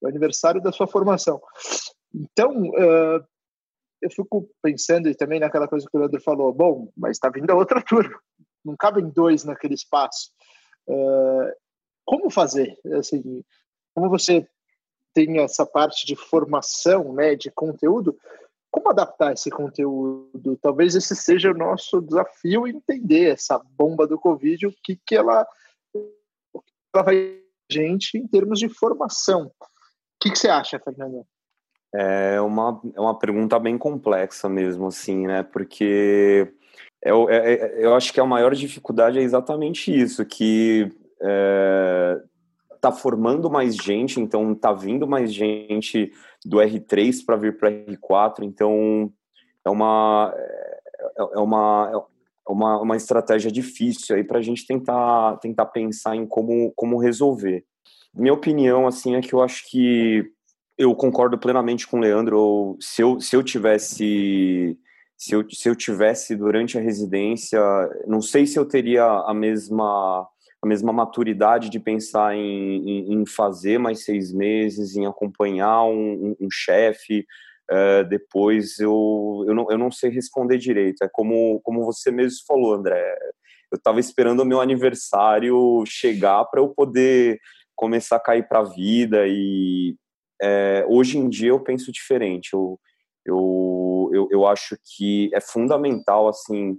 O 0.00 0.08
aniversário 0.08 0.60
da 0.60 0.72
sua 0.72 0.86
formação. 0.86 1.40
Então, 2.14 2.70
uh, 2.70 3.24
eu 4.00 4.10
fico 4.10 4.48
pensando 4.62 5.08
e 5.08 5.14
também 5.14 5.40
naquela 5.40 5.68
coisa 5.68 5.86
que 5.88 5.96
o 5.96 6.00
Leandro 6.00 6.20
falou, 6.20 6.52
bom, 6.52 6.90
mas 6.96 7.16
está 7.16 7.28
vindo 7.28 7.50
a 7.50 7.54
outra 7.54 7.82
turma, 7.86 8.18
não 8.64 8.76
cabem 8.76 9.08
dois 9.08 9.44
naquele 9.44 9.74
espaço. 9.74 10.30
Uh, 10.88 11.52
como 12.04 12.30
fazer? 12.30 12.78
Assim, 12.98 13.44
como 13.94 14.08
você 14.08 14.48
tem 15.14 15.40
essa 15.40 15.66
parte 15.66 16.06
de 16.06 16.16
formação, 16.16 17.12
né, 17.12 17.34
de 17.34 17.50
conteúdo, 17.50 18.16
como 18.70 18.90
adaptar 18.90 19.32
esse 19.32 19.50
conteúdo? 19.50 20.56
Talvez 20.60 20.94
esse 20.94 21.16
seja 21.16 21.50
o 21.50 21.56
nosso 21.56 22.00
desafio 22.00 22.66
entender 22.66 23.32
essa 23.32 23.58
bomba 23.58 24.06
do 24.06 24.18
Covid, 24.18 24.66
o 24.66 24.74
que, 24.82 24.96
que 25.06 25.16
ela, 25.16 25.46
ela 26.94 27.02
vai 27.04 27.42
gente 27.70 28.16
em 28.16 28.26
termos 28.26 28.58
de 28.58 28.68
formação. 28.68 29.46
O 29.46 29.66
que, 30.20 30.30
que 30.30 30.38
você 30.38 30.48
acha, 30.48 30.78
Fernando? 30.78 31.26
É 31.94 32.40
uma, 32.40 32.80
é 32.94 33.00
uma 33.00 33.18
pergunta 33.18 33.58
bem 33.58 33.78
complexa 33.78 34.48
mesmo, 34.48 34.88
assim, 34.88 35.26
né? 35.26 35.42
Porque 35.42 36.52
eu, 37.02 37.30
é, 37.30 37.54
é, 37.54 37.86
eu 37.86 37.94
acho 37.94 38.12
que 38.12 38.20
a 38.20 38.26
maior 38.26 38.54
dificuldade 38.54 39.18
é 39.18 39.22
exatamente 39.22 39.96
isso, 39.96 40.24
que 40.24 40.90
é, 41.22 42.20
tá 42.80 42.92
formando 42.92 43.50
mais 43.50 43.76
gente, 43.76 44.20
então 44.20 44.54
tá 44.54 44.72
vindo 44.72 45.06
mais 45.06 45.32
gente 45.32 46.12
do 46.44 46.58
R3 46.58 47.24
para 47.24 47.36
vir 47.36 47.56
para 47.56 47.70
R4, 47.70 48.42
então 48.42 49.12
é 49.64 49.70
uma 49.70 50.32
é, 50.36 50.78
é 51.34 51.38
uma 51.38 52.08
é 52.46 52.50
uma, 52.50 52.80
uma 52.80 52.96
estratégia 52.96 53.50
difícil 53.50 54.16
aí 54.16 54.24
para 54.24 54.38
a 54.38 54.42
gente 54.42 54.66
tentar 54.66 55.36
tentar 55.38 55.66
pensar 55.66 56.16
em 56.16 56.26
como 56.26 56.72
como 56.74 56.98
resolver. 56.98 57.64
Minha 58.14 58.34
opinião 58.34 58.86
assim 58.86 59.14
é 59.14 59.20
que 59.20 59.34
eu 59.34 59.42
acho 59.42 59.68
que 59.70 60.30
eu 60.78 60.94
concordo 60.94 61.36
plenamente 61.36 61.86
com 61.86 61.98
o 61.98 62.00
Leandro. 62.00 62.76
Se 62.80 63.02
eu, 63.02 63.20
se 63.20 63.34
eu 63.34 63.42
tivesse 63.42 64.78
se 65.16 65.34
eu, 65.34 65.44
se 65.50 65.68
eu 65.68 65.74
tivesse 65.74 66.36
durante 66.36 66.78
a 66.78 66.80
residência, 66.80 67.60
não 68.06 68.22
sei 68.22 68.46
se 68.46 68.56
eu 68.56 68.64
teria 68.64 69.04
a 69.04 69.34
mesma 69.34 70.26
a 70.60 70.66
mesma 70.66 70.92
maturidade 70.92 71.70
de 71.70 71.78
pensar 71.78 72.34
em, 72.34 72.88
em, 72.88 73.12
em 73.14 73.26
fazer 73.26 73.78
mais 73.78 74.04
seis 74.04 74.32
meses, 74.32 74.96
em 74.96 75.06
acompanhar 75.06 75.84
um, 75.84 76.30
um, 76.30 76.36
um 76.40 76.48
chefe. 76.50 77.24
Uh, 77.70 78.02
depois 78.08 78.78
eu, 78.80 79.44
eu, 79.46 79.54
não, 79.54 79.70
eu 79.70 79.78
não 79.78 79.90
sei 79.90 80.10
responder 80.10 80.58
direito. 80.58 81.04
É 81.04 81.08
como, 81.12 81.60
como 81.60 81.84
você 81.84 82.10
mesmo 82.10 82.40
falou, 82.46 82.74
André. 82.74 83.16
Eu 83.70 83.76
estava 83.76 84.00
esperando 84.00 84.40
o 84.40 84.44
meu 84.44 84.60
aniversário 84.60 85.84
chegar 85.86 86.44
para 86.46 86.60
eu 86.60 86.70
poder 86.70 87.38
começar 87.76 88.16
a 88.16 88.20
cair 88.20 88.48
para 88.48 88.60
a 88.60 88.64
vida. 88.64 89.28
E 89.28 89.94
é, 90.40 90.84
hoje 90.88 91.18
em 91.18 91.28
dia 91.28 91.50
eu 91.50 91.60
penso 91.60 91.92
diferente. 91.92 92.50
Eu, 92.52 92.78
eu, 93.24 94.10
eu, 94.12 94.28
eu 94.30 94.46
acho 94.46 94.76
que 94.96 95.30
é 95.34 95.40
fundamental, 95.40 96.28
assim, 96.28 96.78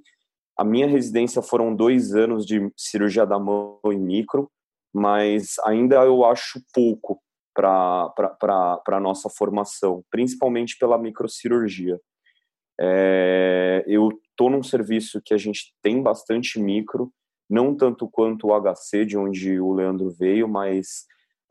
a 0.57 0.63
minha 0.63 0.87
residência 0.87 1.41
foram 1.41 1.75
dois 1.75 2.13
anos 2.13 2.45
de 2.45 2.71
cirurgia 2.75 3.25
da 3.25 3.39
mão 3.39 3.79
e 3.85 3.95
micro, 3.95 4.51
mas 4.93 5.57
ainda 5.59 5.95
eu 5.97 6.25
acho 6.25 6.61
pouco 6.73 7.21
para 7.53 8.13
a 8.87 8.99
nossa 8.99 9.29
formação, 9.29 10.03
principalmente 10.09 10.77
pela 10.77 10.97
microcirurgia. 10.97 11.99
É, 12.79 13.83
eu 13.87 14.09
estou 14.29 14.49
num 14.49 14.63
serviço 14.63 15.21
que 15.23 15.33
a 15.33 15.37
gente 15.37 15.73
tem 15.81 16.01
bastante 16.01 16.59
micro, 16.59 17.11
não 17.49 17.75
tanto 17.75 18.09
quanto 18.09 18.47
o 18.47 18.53
HC, 18.53 19.05
de 19.05 19.17
onde 19.17 19.59
o 19.59 19.73
Leandro 19.73 20.09
veio, 20.09 20.47
mas 20.47 21.05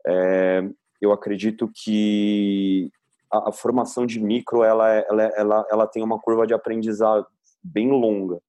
é, 0.07 0.67
eu 1.01 1.11
acredito 1.11 1.69
que 1.73 2.91
a, 3.31 3.49
a, 3.49 3.51
formação 3.51 4.05
de 4.05 4.19
micro 4.19 4.63
ela, 4.63 4.93
é, 4.93 5.05
ela, 5.07 5.23
é, 5.23 5.33
ela, 5.37 5.67
ela 5.69 5.87
tem 5.87 6.03
uma 6.03 6.19
curva 6.19 6.45
de 6.45 6.53
aprendizado 6.53 7.27
bem 7.63 7.89
longa. 7.89 8.39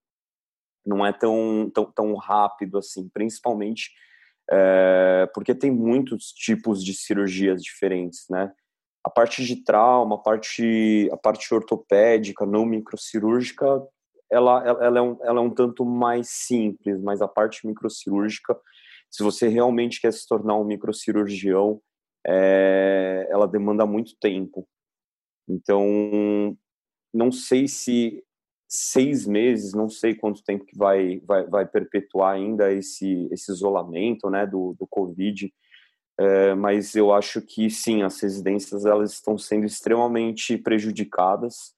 Não 0.84 1.04
é 1.04 1.12
tão, 1.12 1.70
tão, 1.72 1.84
tão 1.92 2.14
rápido 2.14 2.78
assim, 2.78 3.08
principalmente 3.08 3.90
é, 4.50 5.28
porque 5.32 5.54
tem 5.54 5.70
muitos 5.70 6.32
tipos 6.32 6.84
de 6.84 6.92
cirurgias 6.92 7.62
diferentes, 7.62 8.26
né? 8.28 8.52
A 9.02 9.08
parte 9.08 9.44
de 9.44 9.62
trauma, 9.62 10.16
a 10.16 10.18
parte, 10.18 11.08
a 11.12 11.16
parte 11.16 11.54
ortopédica, 11.54 12.44
não 12.44 12.66
microcirúrgica, 12.66 13.64
ela, 14.30 14.62
ela, 14.64 14.98
é 14.98 15.02
um, 15.02 15.18
ela 15.22 15.40
é 15.40 15.42
um 15.42 15.50
tanto 15.50 15.84
mais 15.84 16.28
simples, 16.30 17.00
mas 17.00 17.22
a 17.22 17.28
parte 17.28 17.66
microcirúrgica, 17.66 18.58
se 19.08 19.22
você 19.22 19.48
realmente 19.48 20.00
quer 20.00 20.12
se 20.12 20.26
tornar 20.26 20.56
um 20.56 20.64
microcirurgião, 20.64 21.80
é, 22.26 23.26
ela 23.30 23.46
demanda 23.46 23.86
muito 23.86 24.16
tempo. 24.18 24.66
Então, 25.48 26.56
não 27.12 27.32
sei 27.32 27.66
se 27.66 28.22
seis 28.68 29.26
meses, 29.26 29.72
não 29.72 29.88
sei 29.88 30.14
quanto 30.14 30.44
tempo 30.44 30.64
que 30.64 30.78
vai, 30.78 31.20
vai, 31.26 31.44
vai 31.44 31.66
perpetuar 31.66 32.34
ainda 32.34 32.72
esse, 32.72 33.28
esse 33.32 33.50
isolamento 33.50 34.30
né, 34.30 34.46
do, 34.46 34.76
do 34.78 34.86
Covid, 34.86 35.52
é, 36.18 36.54
mas 36.54 36.94
eu 36.94 37.12
acho 37.12 37.42
que 37.42 37.68
sim, 37.68 38.02
as 38.02 38.20
residências 38.20 38.84
elas 38.84 39.12
estão 39.14 39.36
sendo 39.36 39.66
extremamente 39.66 40.56
prejudicadas, 40.56 41.74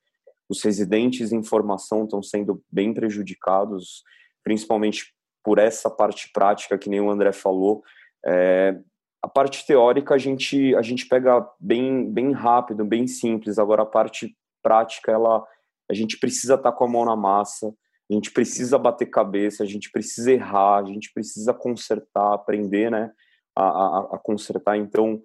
os 0.50 0.62
residentes 0.62 1.32
em 1.32 1.42
formação 1.42 2.04
estão 2.04 2.22
sendo 2.22 2.62
bem 2.70 2.92
prejudicados, 2.92 4.02
principalmente 4.44 5.14
por 5.42 5.58
essa 5.58 5.88
parte 5.88 6.30
prática 6.30 6.76
que 6.76 6.90
nem 6.90 7.00
o 7.00 7.10
André 7.10 7.32
falou, 7.32 7.82
é, 8.26 8.78
a 9.22 9.28
parte 9.28 9.64
teórica 9.64 10.14
a 10.14 10.18
gente 10.18 10.74
a 10.74 10.82
gente 10.82 11.06
pega 11.06 11.48
bem 11.60 12.10
bem 12.10 12.32
rápido, 12.32 12.84
bem 12.84 13.06
simples. 13.06 13.58
Agora 13.58 13.82
a 13.82 13.86
parte 13.86 14.36
prática 14.62 15.12
ela 15.12 15.46
a 15.90 15.94
gente 15.94 16.18
precisa 16.18 16.54
estar 16.54 16.72
tá 16.72 16.76
com 16.76 16.84
a 16.84 16.88
mão 16.88 17.04
na 17.04 17.14
massa, 17.14 17.72
a 18.10 18.14
gente 18.14 18.32
precisa 18.32 18.78
bater 18.78 19.06
cabeça, 19.06 19.62
a 19.62 19.66
gente 19.66 19.90
precisa 19.90 20.32
errar, 20.32 20.78
a 20.78 20.84
gente 20.84 21.12
precisa 21.12 21.54
consertar, 21.54 22.34
aprender, 22.34 22.90
né, 22.90 23.12
a, 23.56 23.64
a, 23.64 23.98
a 24.14 24.18
consertar. 24.18 24.76
Então 24.76 25.22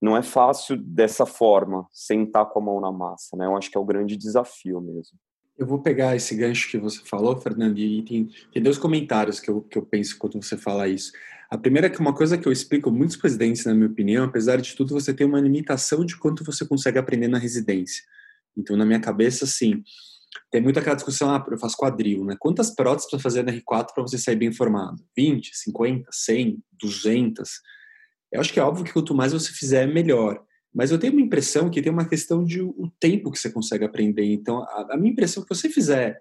não 0.00 0.16
é 0.16 0.22
fácil 0.22 0.76
dessa 0.76 1.24
forma, 1.24 1.86
sentar 1.90 2.46
com 2.46 2.60
a 2.60 2.62
mão 2.62 2.80
na 2.80 2.92
massa, 2.92 3.36
né? 3.36 3.46
Eu 3.46 3.56
acho 3.56 3.70
que 3.70 3.78
é 3.78 3.80
o 3.80 3.84
grande 3.84 4.16
desafio 4.16 4.80
mesmo. 4.80 5.18
Eu 5.58 5.66
vou 5.66 5.80
pegar 5.80 6.14
esse 6.14 6.36
gancho 6.36 6.70
que 6.70 6.78
você 6.78 7.00
falou, 7.04 7.36
Fernando, 7.36 7.76
e 7.78 8.02
tem, 8.04 8.30
tem 8.52 8.62
dois 8.62 8.78
comentários 8.78 9.40
que 9.40 9.50
eu, 9.50 9.60
que 9.62 9.76
eu 9.76 9.84
penso 9.84 10.16
quando 10.16 10.40
você 10.40 10.56
fala 10.56 10.86
isso. 10.86 11.10
A 11.50 11.58
primeira 11.58 11.88
é 11.88 11.90
que 11.90 11.98
uma 11.98 12.14
coisa 12.14 12.38
que 12.38 12.46
eu 12.46 12.52
explico 12.52 12.92
muitos 12.92 13.16
presidentes, 13.16 13.64
na 13.64 13.74
minha 13.74 13.88
opinião, 13.88 14.24
apesar 14.24 14.60
de 14.60 14.76
tudo, 14.76 14.94
você 14.94 15.12
tem 15.12 15.26
uma 15.26 15.40
limitação 15.40 16.04
de 16.04 16.16
quanto 16.16 16.44
você 16.44 16.64
consegue 16.64 16.98
aprender 16.98 17.26
na 17.26 17.38
residência. 17.38 18.04
Então, 18.56 18.76
na 18.76 18.86
minha 18.86 19.00
cabeça, 19.00 19.46
assim, 19.46 19.82
tem 20.50 20.60
muita 20.60 20.78
aquela 20.78 20.94
discussão, 20.94 21.34
ah, 21.34 21.44
eu 21.50 21.58
faço 21.58 21.76
quadril, 21.76 22.24
né? 22.24 22.36
Quantas 22.38 22.72
próteses 22.74 23.10
para 23.10 23.18
fazer 23.18 23.42
na 23.42 23.52
R4 23.52 23.94
para 23.94 24.02
você 24.02 24.16
sair 24.16 24.36
bem 24.36 24.52
formado? 24.52 25.02
20, 25.16 25.56
50, 25.56 26.08
100, 26.12 26.62
200? 26.80 27.50
Eu 28.30 28.40
acho 28.40 28.52
que 28.52 28.60
é 28.60 28.62
óbvio 28.62 28.84
que 28.84 28.92
quanto 28.92 29.14
mais 29.14 29.32
você 29.32 29.50
fizer, 29.50 29.86
melhor. 29.86 30.40
Mas 30.74 30.90
eu 30.90 30.98
tenho 30.98 31.12
uma 31.12 31.22
impressão 31.22 31.70
que 31.70 31.80
tem 31.82 31.92
uma 31.92 32.08
questão 32.08 32.44
de 32.44 32.60
o 32.60 32.90
tempo 33.00 33.30
que 33.30 33.38
você 33.38 33.50
consegue 33.50 33.84
aprender. 33.84 34.24
Então, 34.24 34.62
a, 34.62 34.88
a 34.92 34.96
minha 34.96 35.12
impressão 35.12 35.42
é 35.42 35.46
que 35.46 35.54
você 35.54 35.68
fizer, 35.68 36.20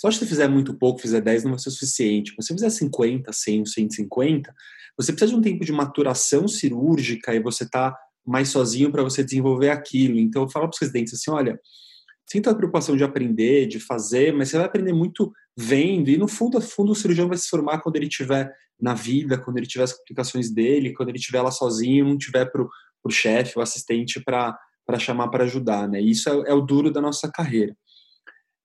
só 0.00 0.10
se 0.10 0.18
você 0.18 0.26
fizer 0.26 0.48
muito 0.48 0.74
pouco, 0.74 1.00
fizer 1.00 1.20
10, 1.20 1.44
não 1.44 1.52
vai 1.52 1.58
ser 1.58 1.70
suficiente. 1.70 2.30
Se 2.30 2.36
você 2.36 2.54
fizer 2.54 2.70
50, 2.70 3.32
100, 3.32 3.66
150, 3.66 4.54
você 4.96 5.12
precisa 5.12 5.32
de 5.32 5.38
um 5.38 5.42
tempo 5.42 5.64
de 5.64 5.72
maturação 5.72 6.46
cirúrgica 6.46 7.34
e 7.34 7.40
você 7.40 7.68
tá 7.68 7.96
mais 8.24 8.48
sozinho 8.50 8.90
para 8.90 9.02
você 9.02 9.22
desenvolver 9.24 9.70
aquilo. 9.70 10.18
Então, 10.18 10.42
eu 10.42 10.48
falo 10.48 10.68
para 10.68 10.74
os 10.74 10.80
residentes 10.80 11.14
assim: 11.14 11.30
olha, 11.30 11.58
sinta 12.30 12.50
a 12.50 12.54
preocupação 12.54 12.96
de 12.96 13.04
aprender, 13.04 13.66
de 13.66 13.80
fazer, 13.80 14.32
mas 14.32 14.48
você 14.48 14.56
vai 14.56 14.66
aprender 14.66 14.92
muito 14.92 15.32
vendo, 15.56 16.08
e 16.08 16.16
no 16.16 16.28
fundo, 16.28 16.60
fundo 16.60 16.92
o 16.92 16.94
cirurgião 16.94 17.28
vai 17.28 17.36
se 17.36 17.48
formar 17.48 17.80
quando 17.80 17.96
ele 17.96 18.06
estiver 18.06 18.50
na 18.80 18.94
vida, 18.94 19.38
quando 19.38 19.58
ele 19.58 19.66
tiver 19.66 19.84
as 19.84 19.92
complicações 19.92 20.50
dele, 20.50 20.94
quando 20.94 21.10
ele 21.10 21.18
estiver 21.18 21.42
lá 21.42 21.50
sozinho, 21.50 22.06
não 22.06 22.18
tiver 22.18 22.46
para 22.46 22.66
o 23.04 23.10
chefe, 23.10 23.58
o 23.58 23.62
assistente 23.62 24.20
para 24.20 24.58
chamar 24.98 25.28
para 25.28 25.44
ajudar, 25.44 25.88
né? 25.88 26.00
Isso 26.00 26.28
é, 26.28 26.50
é, 26.50 26.54
o 26.54 26.60
duro 26.60 26.90
da 26.90 27.00
nossa 27.00 27.30
carreira. 27.30 27.76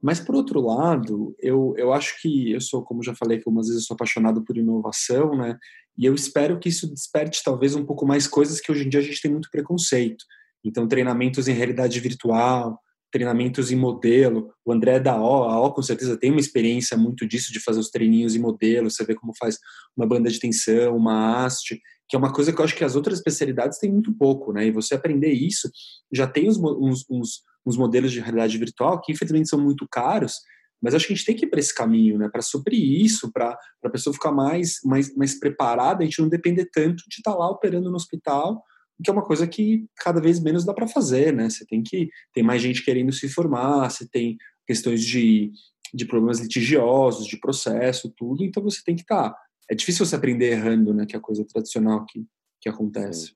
Mas, 0.02 0.20
por 0.20 0.36
outro 0.36 0.62
lado, 0.62 1.36
eu, 1.40 1.74
eu 1.78 1.92
acho 1.92 2.22
que 2.22 2.52
eu 2.52 2.62
sou, 2.62 2.84
como 2.84 3.04
já 3.04 3.16
falei, 3.16 3.40
que 3.40 3.44
algumas 3.48 3.68
vezes 3.68 3.82
eu 3.82 3.88
sou 3.88 3.96
apaixonado 3.96 4.44
por 4.44 4.56
inovação, 4.56 5.36
né? 5.36 5.58
E 5.98 6.06
eu 6.06 6.14
espero 6.14 6.60
que 6.60 6.70
isso 6.70 6.88
desperte 6.88 7.42
talvez 7.44 7.76
um 7.76 7.84
pouco 7.84 8.06
mais 8.06 8.28
coisas 8.28 8.62
que 8.62 8.72
hoje 8.72 8.86
em 8.86 8.90
dia 8.90 9.00
a 9.00 9.04
gente 9.04 9.22
tem 9.22 9.32
muito 9.32 9.50
preconceito. 9.50 10.24
Então, 10.64 10.88
treinamentos 10.88 11.48
em 11.48 11.54
realidade 11.54 12.00
virtual, 12.00 12.80
treinamentos 13.12 13.72
em 13.72 13.76
modelo. 13.76 14.52
O 14.66 14.72
André 14.72 14.96
é 14.96 15.00
da 15.00 15.20
O, 15.20 15.44
a 15.44 15.60
O 15.60 15.74
com 15.74 15.82
certeza 15.82 16.18
tem 16.18 16.32
uma 16.32 16.40
experiência 16.40 16.98
muito 16.98 17.28
disso, 17.28 17.52
de 17.52 17.60
fazer 17.60 17.80
os 17.80 17.90
treininhos 17.90 18.36
em 18.36 18.40
modelo, 18.40 18.90
vê 19.06 19.16
como 19.16 19.34
faz 19.38 19.58
uma 19.96 20.06
banda 20.06 20.30
de 20.30 20.40
tensão, 20.40 20.96
uma 20.96 21.46
haste, 21.46 21.82
que 22.10 22.16
é 22.16 22.20
uma 22.20 22.32
coisa 22.32 22.54
que 22.54 22.60
eu 22.60 22.66
acho 22.66 22.76
que 22.76 22.84
as 22.84 22.96
outras 22.96 23.18
especialidades 23.18 23.80
têm 23.80 23.92
muito 23.92 24.14
pouco, 24.14 24.54
né? 24.54 24.68
E 24.68 24.72
você 24.72 24.96
aprender 24.96 25.32
isso, 25.32 25.70
já 26.12 26.28
tem 26.28 26.50
uns, 26.50 26.58
uns, 26.58 27.06
uns, 27.10 27.42
uns 27.66 27.78
modelos 27.78 28.12
de 28.12 28.20
realidade 28.20 28.58
virtual 28.58 29.02
que 29.02 29.12
infelizmente 29.12 29.50
são 29.50 29.60
muito 29.60 29.88
caros, 29.90 30.34
mas 30.82 30.94
acho 30.94 31.08
que 31.08 31.14
a 31.14 31.16
gente 31.16 31.26
tem 31.26 31.36
que 31.36 31.46
ir 31.46 31.50
para 31.50 31.60
esse 31.60 31.74
caminho, 31.74 32.18
né? 32.18 32.30
Para 32.30 32.42
suprir 32.42 33.02
isso, 33.04 33.32
para 33.32 33.58
a 33.84 33.90
pessoa 33.90 34.14
ficar 34.14 34.32
mais, 34.32 34.80
mais, 34.86 35.14
mais 35.16 35.38
preparada, 35.38 36.02
a 36.02 36.06
gente 36.06 36.22
não 36.22 36.30
depender 36.30 36.70
tanto 36.72 37.04
de 37.10 37.18
estar 37.18 37.32
tá 37.32 37.38
lá 37.38 37.50
operando 37.50 37.90
no 37.90 37.96
hospital 37.96 38.64
que 39.04 39.10
é 39.10 39.14
uma 39.14 39.24
coisa 39.24 39.48
que 39.48 39.86
cada 39.98 40.20
vez 40.20 40.40
menos 40.40 40.66
dá 40.66 40.74
para 40.74 40.88
fazer, 40.88 41.34
né? 41.34 41.50
Você 41.50 41.66
tem 41.66 41.84
que 41.84 42.10
tem 42.34 42.44
mais 42.44 42.62
gente 42.62 42.84
querendo 42.84 43.12
se 43.12 43.30
formar, 43.30 43.90
você 43.90 44.08
tem 44.08 44.38
questões 44.66 45.04
de, 45.04 45.52
de 45.94 46.06
problemas 46.06 46.40
litigiosos, 46.40 47.28
de 47.28 47.40
processo, 47.40 48.14
tudo, 48.16 48.44
então 48.44 48.62
você 48.64 48.82
tem 48.84 48.96
que 48.96 49.04
estar. 49.04 49.30
Tá, 49.30 49.40
é 49.70 49.76
difícil 49.76 50.06
você 50.06 50.16
aprender 50.16 50.52
errando, 50.52 50.94
né? 50.94 51.06
Que 51.06 51.16
é 51.16 51.20
a 51.20 51.22
coisa 51.22 51.46
tradicional 51.46 52.06
que, 52.06 52.26
que 52.62 52.70
acontece. 52.70 53.28
Sim. 53.28 53.34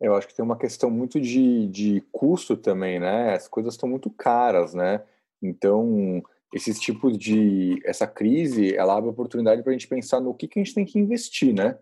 Eu 0.00 0.16
acho 0.16 0.26
que 0.26 0.34
tem 0.34 0.44
uma 0.44 0.58
questão 0.58 0.90
muito 0.90 1.20
de, 1.20 1.68
de 1.68 2.02
custo 2.10 2.56
também, 2.56 2.98
né? 2.98 3.34
As 3.34 3.46
coisas 3.46 3.74
estão 3.74 3.88
muito 3.88 4.10
caras, 4.10 4.74
né? 4.74 5.00
Então, 5.40 6.22
esses 6.52 6.78
tipos 6.78 7.16
de. 7.16 7.80
Essa 7.84 8.06
crise, 8.06 8.74
ela 8.74 8.96
abre 8.96 9.10
oportunidade 9.10 9.62
para 9.62 9.70
a 9.70 9.72
gente 9.72 9.88
pensar 9.88 10.20
no 10.20 10.34
que, 10.34 10.48
que 10.48 10.58
a 10.58 10.62
gente 10.62 10.74
tem 10.74 10.84
que 10.84 10.98
investir, 10.98 11.54
né? 11.54 11.78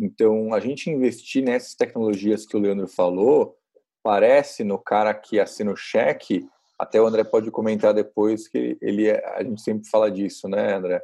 Então, 0.00 0.54
a 0.54 0.60
gente 0.60 0.88
investir 0.88 1.44
nessas 1.44 1.74
tecnologias 1.74 2.46
que 2.46 2.56
o 2.56 2.60
Leandro 2.60 2.88
falou, 2.88 3.54
parece 4.02 4.64
no 4.64 4.78
cara 4.78 5.12
que 5.12 5.38
assina 5.38 5.70
o 5.70 5.76
cheque, 5.76 6.48
até 6.78 6.98
o 6.98 7.06
André 7.06 7.22
pode 7.22 7.50
comentar 7.50 7.92
depois 7.92 8.48
que 8.48 8.78
ele 8.80 9.08
é, 9.08 9.22
a 9.36 9.42
gente 9.42 9.60
sempre 9.60 9.86
fala 9.90 10.10
disso, 10.10 10.48
né, 10.48 10.74
André? 10.74 11.02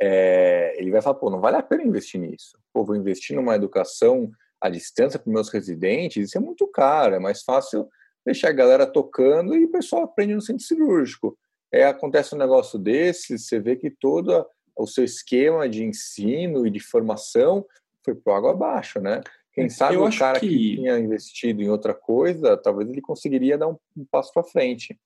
É, 0.00 0.74
ele 0.78 0.90
vai 0.90 1.02
falar, 1.02 1.16
pô, 1.16 1.28
não 1.28 1.40
vale 1.40 1.58
a 1.58 1.62
pena 1.62 1.84
investir 1.84 2.18
nisso. 2.18 2.58
Pô, 2.72 2.82
vou 2.82 2.96
investir 2.96 3.36
numa 3.36 3.54
educação 3.54 4.32
à 4.58 4.70
distância 4.70 5.18
para 5.18 5.30
meus 5.30 5.50
residentes, 5.50 6.28
isso 6.28 6.38
é 6.38 6.40
muito 6.40 6.66
caro, 6.66 7.14
é 7.14 7.18
mais 7.18 7.42
fácil 7.42 7.86
deixar 8.24 8.48
a 8.48 8.52
galera 8.52 8.86
tocando 8.86 9.54
e 9.54 9.64
o 9.66 9.70
pessoal 9.70 10.04
aprende 10.04 10.34
no 10.34 10.40
centro 10.40 10.64
cirúrgico. 10.64 11.36
É, 11.70 11.84
acontece 11.84 12.34
um 12.34 12.38
negócio 12.38 12.78
desse, 12.78 13.38
você 13.38 13.60
vê 13.60 13.76
que 13.76 13.90
todo 13.90 14.46
o 14.74 14.86
seu 14.86 15.04
esquema 15.04 15.68
de 15.68 15.84
ensino 15.84 16.66
e 16.66 16.70
de 16.70 16.80
formação 16.80 17.66
foi 18.04 18.14
por 18.14 18.32
água 18.32 18.52
abaixo, 18.52 19.00
né? 19.00 19.20
Quem 19.52 19.68
sabe 19.68 19.96
Eu 19.96 20.04
o 20.04 20.18
cara 20.18 20.40
que... 20.40 20.48
que... 20.48 20.76
tinha 20.76 20.98
investido 20.98 21.62
em 21.62 21.68
outra 21.68 21.92
coisa, 21.92 22.56
talvez 22.56 22.88
ele 22.88 23.00
conseguiria 23.00 23.58
dar 23.58 23.68
um, 23.68 23.76
um 23.96 24.04
passo 24.10 24.32
para 24.32 24.42
frente. 24.42 24.98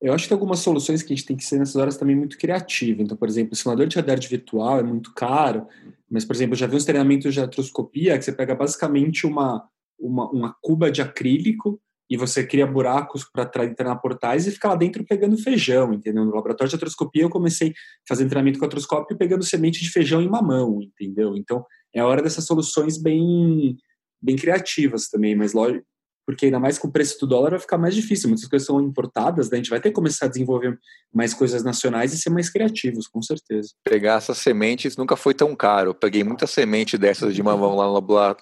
Eu 0.00 0.12
acho 0.12 0.24
que 0.24 0.28
tem 0.28 0.36
algumas 0.36 0.60
soluções 0.60 1.02
que 1.02 1.12
a 1.12 1.16
gente 1.16 1.26
tem 1.26 1.36
que 1.36 1.44
ser 1.44 1.58
nessas 1.58 1.76
horas 1.76 1.96
também 1.96 2.14
muito 2.14 2.38
criativa. 2.38 3.02
Então, 3.02 3.16
por 3.16 3.28
exemplo, 3.28 3.52
o 3.52 3.56
simulador 3.56 3.86
de 3.86 3.96
realidade 3.96 4.28
virtual 4.28 4.78
é 4.78 4.82
muito 4.82 5.12
caro, 5.12 5.66
mas, 6.10 6.24
por 6.24 6.34
exemplo, 6.34 6.54
eu 6.54 6.58
já 6.58 6.66
vi 6.66 6.76
uns 6.76 6.84
treinamentos 6.84 7.34
de 7.34 7.40
artroscopia 7.40 8.16
que 8.16 8.24
você 8.24 8.32
pega 8.32 8.54
basicamente 8.54 9.26
uma, 9.26 9.68
uma, 9.98 10.30
uma 10.30 10.56
cuba 10.62 10.90
de 10.90 11.02
acrílico 11.02 11.80
e 12.10 12.16
você 12.16 12.46
cria 12.46 12.66
buracos 12.66 13.24
para 13.24 13.44
treinar 13.44 14.00
portais 14.00 14.46
e 14.46 14.50
fica 14.50 14.68
lá 14.68 14.76
dentro 14.76 15.04
pegando 15.04 15.36
feijão, 15.36 15.92
entendeu? 15.92 16.24
No 16.24 16.34
laboratório 16.34 16.70
de 16.70 16.76
artroscopia 16.76 17.22
eu 17.22 17.30
comecei 17.30 17.74
fazendo 18.08 18.30
treinamento 18.30 18.58
com 18.58 18.64
artroscópio 18.64 19.16
pegando 19.16 19.44
semente 19.44 19.82
de 19.82 19.90
feijão 19.90 20.22
em 20.22 20.28
mamão, 20.28 20.80
entendeu? 20.80 21.36
Então 21.36 21.64
é 21.94 22.00
a 22.00 22.06
hora 22.06 22.22
dessas 22.22 22.44
soluções 22.44 22.98
bem 22.98 23.76
bem 24.20 24.36
criativas 24.36 25.08
também, 25.08 25.36
mas 25.36 25.52
lógico, 25.52 25.86
porque 26.28 26.44
ainda 26.44 26.60
mais 26.60 26.78
com 26.78 26.88
o 26.88 26.92
preço 26.92 27.18
do 27.20 27.26
dólar 27.26 27.52
vai 27.52 27.58
ficar 27.58 27.78
mais 27.78 27.94
difícil. 27.94 28.28
Muitas 28.28 28.46
coisas 28.46 28.66
são 28.66 28.78
importadas, 28.82 29.48
né? 29.48 29.54
a 29.54 29.56
gente 29.56 29.70
vai 29.70 29.80
ter 29.80 29.88
que 29.88 29.94
começar 29.94 30.26
a 30.26 30.28
desenvolver 30.28 30.78
mais 31.10 31.32
coisas 31.32 31.64
nacionais 31.64 32.12
e 32.12 32.18
ser 32.18 32.28
mais 32.28 32.50
criativos, 32.50 33.06
com 33.06 33.22
certeza. 33.22 33.70
Pegar 33.82 34.18
essas 34.18 34.36
sementes 34.36 34.94
nunca 34.94 35.16
foi 35.16 35.32
tão 35.32 35.56
caro. 35.56 35.88
Eu 35.88 35.94
peguei 35.94 36.22
muita 36.22 36.46
semente 36.46 36.98
dessas 36.98 37.34
de 37.34 37.42
mamão 37.42 37.74
lá 37.74 37.86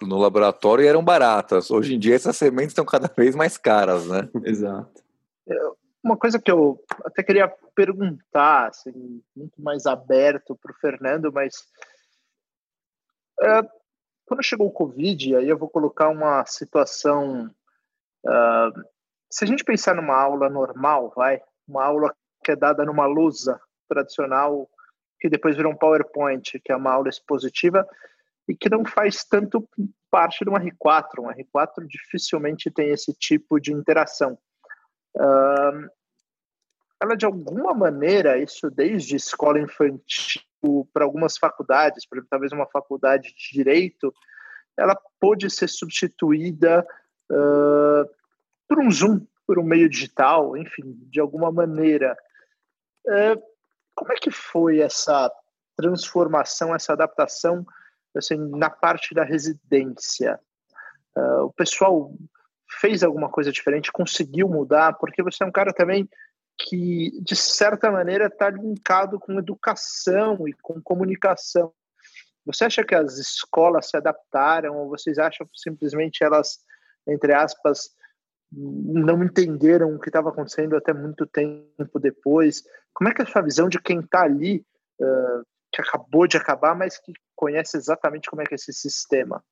no 0.03 0.19
laboratório 0.19 0.85
e 0.85 0.89
eram 0.89 1.05
baratas. 1.05 1.71
Hoje 1.71 1.95
em 1.95 1.99
dia 2.01 2.17
essas 2.17 2.37
sementes 2.37 2.73
estão 2.73 2.85
cada 2.85 3.09
vez 3.17 3.37
mais 3.37 3.57
caras, 3.57 4.05
né? 4.09 4.29
Exato. 4.45 5.01
Uma 6.03 6.17
coisa 6.17 6.41
que 6.41 6.51
eu 6.51 6.81
até 7.05 7.23
queria 7.23 7.49
perguntar, 7.73 8.67
assim, 8.67 9.23
muito 9.37 9.63
mais 9.63 9.87
aberto 9.87 10.59
para 10.61 10.73
o 10.73 10.79
Fernando, 10.81 11.33
mas 11.33 11.55
é, 13.43 13.63
quando 14.27 14.43
chegou 14.43 14.67
o 14.67 14.73
Covid, 14.73 15.37
aí 15.37 15.49
eu 15.49 15.59
vou 15.59 15.69
colocar 15.69 16.09
uma 16.09 16.45
situação 16.47 17.51
Uh, 18.27 18.85
se 19.31 19.45
a 19.45 19.47
gente 19.47 19.65
pensar 19.65 19.95
numa 19.95 20.17
aula 20.17 20.51
normal, 20.51 21.13
vai, 21.15 21.41
uma 21.67 21.85
aula 21.85 22.15
que 22.45 22.53
é 22.53 22.57
dada 22.57 22.85
numa 22.85 23.07
lousa 23.07 23.61
tradicional, 23.89 24.69
que 25.21 25.29
depois 25.29 25.57
vira 25.57 25.69
um 25.69 25.77
PowerPoint, 25.77 26.61
que 26.61 26.73
é 26.73 26.77
uma 26.77 26.93
aula 26.93 27.09
expositiva, 27.09 27.87
e 28.49 28.57
que 28.57 28.69
não 28.69 28.85
faz 28.85 29.25
tanto 29.25 29.69
parte 30.11 30.45
de 30.45 30.51
uma 30.51 30.61
R4. 30.61 31.21
Um 31.21 31.29
R4 31.29 31.87
dificilmente 31.87 32.71
tem 32.71 32.91
esse 32.91 33.13
tipo 33.15 33.61
de 33.61 33.73
interação. 33.73 34.39
Uh, 35.17 35.89
ela, 37.01 37.17
de 37.17 37.27
alguma 37.27 37.75
maneira, 37.75 38.39
isso 38.39 38.71
desde 38.71 39.17
escola 39.17 39.61
infantil 39.61 40.43
para 40.93 41.05
algumas 41.05 41.37
faculdades, 41.37 42.07
por 42.07 42.17
exemplo, 42.17 42.31
talvez 42.31 42.53
uma 42.53 42.67
faculdade 42.67 43.35
de 43.35 43.53
direito, 43.53 44.13
ela 44.77 44.99
pôde 45.21 45.49
ser 45.51 45.69
substituída 45.69 46.87
uh, 47.31 48.09
por 48.69 48.79
um 48.79 48.91
Zoom, 48.91 49.27
por 49.47 49.59
um 49.59 49.63
meio 49.63 49.89
digital, 49.89 50.57
enfim, 50.57 50.97
de 51.11 51.21
alguma 51.21 51.53
maneira. 51.53 52.17
Uh, 53.07 53.41
como 53.95 54.13
é 54.13 54.17
que 54.17 54.31
foi 54.31 54.81
essa 54.81 55.31
transformação, 55.77 56.75
essa 56.75 56.93
adaptação 56.93 57.65
assim, 58.15 58.37
na 58.37 58.71
parte 58.71 59.15
da 59.15 59.23
residência? 59.23 60.41
Uh, 61.17 61.45
o 61.45 61.53
pessoal 61.53 62.13
fez 62.81 63.03
alguma 63.03 63.31
coisa 63.31 63.53
diferente, 63.53 63.93
conseguiu 63.93 64.49
mudar, 64.49 64.95
porque 64.95 65.23
você 65.23 65.45
é 65.45 65.47
um 65.47 65.53
cara 65.53 65.73
também 65.73 66.09
que, 66.59 67.21
de 67.23 67.37
certa 67.37 67.91
maneira, 67.91 68.27
está 68.27 68.51
linkado 68.51 69.19
com 69.19 69.39
educação 69.39 70.49
e 70.49 70.53
com 70.55 70.81
comunicação. 70.81 71.73
Você 72.45 72.65
acha 72.65 72.85
que 72.85 72.95
as 72.95 73.19
escolas 73.19 73.91
se 73.91 73.97
adaptaram 73.97 74.77
ou 74.77 74.89
vocês 74.89 75.19
acham 75.19 75.47
que 75.47 75.59
simplesmente 75.59 76.23
elas 76.23 76.59
entre 77.07 77.33
aspas, 77.33 77.91
não 78.51 79.23
entenderam 79.23 79.95
o 79.95 80.01
que 80.01 80.09
estava 80.09 80.31
acontecendo 80.31 80.77
até 80.77 80.93
muito 80.93 81.27
tempo 81.27 81.99
depois. 82.01 82.63
Como 82.93 83.09
é 83.09 83.15
que 83.15 83.23
é 83.23 83.25
a 83.25 83.29
sua 83.29 83.43
visão 83.43 83.69
de 83.69 83.81
quem 83.81 84.01
está 84.01 84.23
ali, 84.23 84.65
uh, 85.01 85.43
que 85.73 85.81
acabou 85.81 86.27
de 86.27 86.37
acabar, 86.37 86.75
mas 86.75 86.99
que 86.99 87.13
conhece 87.35 87.77
exatamente 87.77 88.29
como 88.29 88.43
é 88.43 88.45
que 88.45 88.55
é 88.55 88.57
esse 88.57 88.73
sistema? 88.73 89.43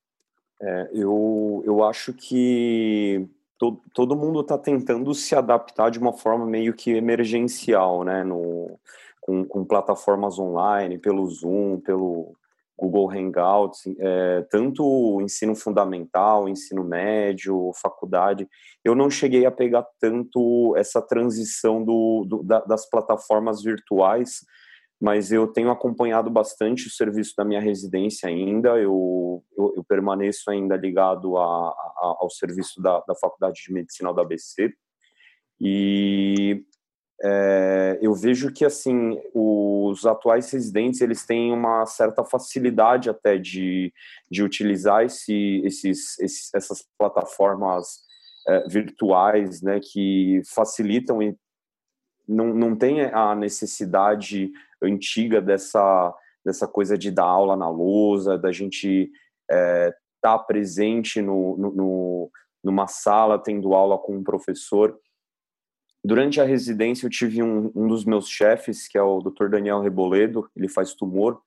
É, 0.61 0.91
eu, 0.93 1.63
eu 1.67 1.85
acho 1.85 2.13
que 2.13 3.29
to, 3.59 3.81
todo 3.95 4.17
mundo 4.17 4.41
está 4.41 4.59
tentando 4.59 5.15
se 5.15 5.35
adaptar 5.35 5.91
de 5.91 5.99
uma 5.99 6.13
forma 6.13 6.47
meio 6.47 6.75
que 6.75 6.93
emergencial, 6.93 8.05
né? 8.05 8.25
No, 8.25 8.79
com, 9.21 9.45
com 9.45 9.65
plataformas 9.65 10.39
online, 10.39 10.99
pelo 10.99 11.27
Zoom, 11.29 11.81
pelo, 11.81 12.37
Google 12.77 13.11
Hangouts, 13.11 13.83
é, 13.99 14.43
tanto 14.51 14.85
o 14.85 15.23
ensino 15.23 15.55
fundamental, 15.55 16.49
ensino 16.49 16.83
médio, 16.83 17.71
faculdade, 17.81 18.49
eu 18.85 18.95
não 18.95 19.09
cheguei 19.09 19.47
a 19.47 19.51
pegar 19.51 19.87
tanto 20.01 20.75
essa 20.77 21.01
transição 21.01 21.85
do, 21.85 22.25
do 22.27 22.43
da, 22.43 22.61
das 22.61 22.89
plataformas 22.89 23.63
virtuais, 23.63 24.45
mas 25.05 25.31
eu 25.31 25.47
tenho 25.47 25.71
acompanhado 25.71 26.31
bastante 26.31 26.87
o 26.87 26.91
serviço 26.91 27.35
da 27.37 27.45
minha 27.45 27.61
residência 27.61 28.27
ainda, 28.27 28.71
eu, 28.79 29.45
eu, 29.55 29.75
eu 29.77 29.85
permaneço 29.85 30.51
ainda 30.51 30.75
ligado 30.77 31.37
a, 31.37 31.45
a, 31.45 32.17
ao 32.21 32.31
serviço 32.31 32.81
da, 32.81 33.01
da 33.01 33.15
Faculdade 33.15 33.61
de 33.63 33.71
Medicina 33.71 34.15
da 34.15 34.23
ABC, 34.23 34.73
e 35.61 36.65
é, 37.23 37.99
eu 38.01 38.15
vejo 38.15 38.51
que 38.51 38.65
assim 38.65 39.21
os 39.35 40.07
atuais 40.07 40.51
residentes 40.51 41.03
eles 41.03 41.27
têm 41.27 41.53
uma 41.53 41.85
certa 41.85 42.25
facilidade 42.25 43.11
até 43.11 43.37
de, 43.37 43.93
de 44.31 44.43
utilizar 44.43 45.05
esse, 45.05 45.61
esses, 45.67 46.19
esses, 46.19 46.55
essas 46.55 46.83
plataformas 46.99 47.99
é, 48.49 48.69
virtuais, 48.69 49.61
né, 49.61 49.81
que 49.83 50.41
facilitam 50.55 51.23
e 51.23 51.37
não, 52.27 52.55
não 52.55 52.77
tem 52.77 53.03
a 53.03 53.35
necessidade 53.35 54.53
antiga 54.83 55.41
dessa 55.41 56.15
dessa 56.45 56.69
coisa 56.69 56.99
de 56.99 57.11
dar 57.11 57.25
aula 57.25 57.57
na 57.57 57.69
lousa, 57.71 58.37
da 58.37 58.53
gente 58.53 59.11
estar 59.51 59.57
é, 59.57 59.95
tá 60.21 60.39
presente 60.39 61.23
no, 61.23 61.57
no, 61.57 62.31
numa 62.63 62.87
sala 62.87 63.39
tendo 63.39 63.75
aula 63.75 63.97
com 63.97 64.17
um 64.17 64.23
professor. 64.23 64.99
Durante 66.05 66.41
a 66.41 66.45
residência, 66.45 67.07
eu 67.07 67.11
tive 67.11 67.43
um, 67.43 67.73
um 67.75 67.89
dos 67.89 68.05
meus 68.05 68.29
chefes, 68.29 68.87
que 68.87 68.99
é 68.99 69.03
o 69.03 69.21
Dr. 69.21 69.49
Daniel 69.49 69.81
Reboledo, 69.81 70.51
ele 70.55 70.69
faz 70.69 70.93
tumor, 70.93 71.41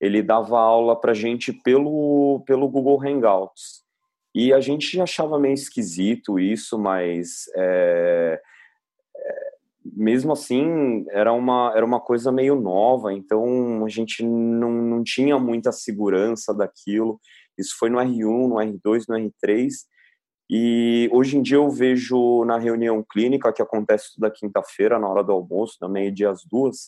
ele 0.00 0.22
dava 0.22 0.58
aula 0.58 0.98
para 0.98 1.12
gente 1.12 1.52
pelo, 1.52 2.42
pelo 2.46 2.68
Google 2.68 3.02
Hangouts. 3.02 3.82
E 4.34 4.52
a 4.52 4.60
gente 4.60 4.98
achava 5.00 5.38
meio 5.38 5.54
esquisito 5.54 6.38
isso, 6.38 6.78
mas 6.78 7.50
é, 7.54 8.40
é, 9.16 9.52
mesmo 9.94 10.32
assim 10.32 11.04
era 11.10 11.32
uma, 11.32 11.72
era 11.74 11.84
uma 11.84 12.00
coisa 12.00 12.32
meio 12.32 12.54
nova, 12.60 13.12
então 13.12 13.84
a 13.84 13.88
gente 13.88 14.24
não, 14.24 14.70
não 14.70 15.02
tinha 15.02 15.38
muita 15.38 15.72
segurança 15.72 16.54
daquilo. 16.54 17.20
Isso 17.56 17.76
foi 17.78 17.90
no 17.90 17.98
R1, 17.98 18.48
no 18.48 18.56
R2, 18.56 19.04
no 19.08 19.16
R3, 19.16 19.68
e 20.50 21.08
hoje 21.12 21.36
em 21.36 21.42
dia 21.42 21.56
eu 21.56 21.68
vejo 21.68 22.44
na 22.44 22.56
reunião 22.56 23.04
clínica, 23.08 23.52
que 23.52 23.60
acontece 23.60 24.14
toda 24.14 24.32
quinta-feira, 24.32 24.98
na 24.98 25.08
hora 25.08 25.22
do 25.22 25.32
almoço, 25.32 25.76
da 25.80 25.88
meia-dia 25.88 26.30
às 26.30 26.42
duas, 26.44 26.86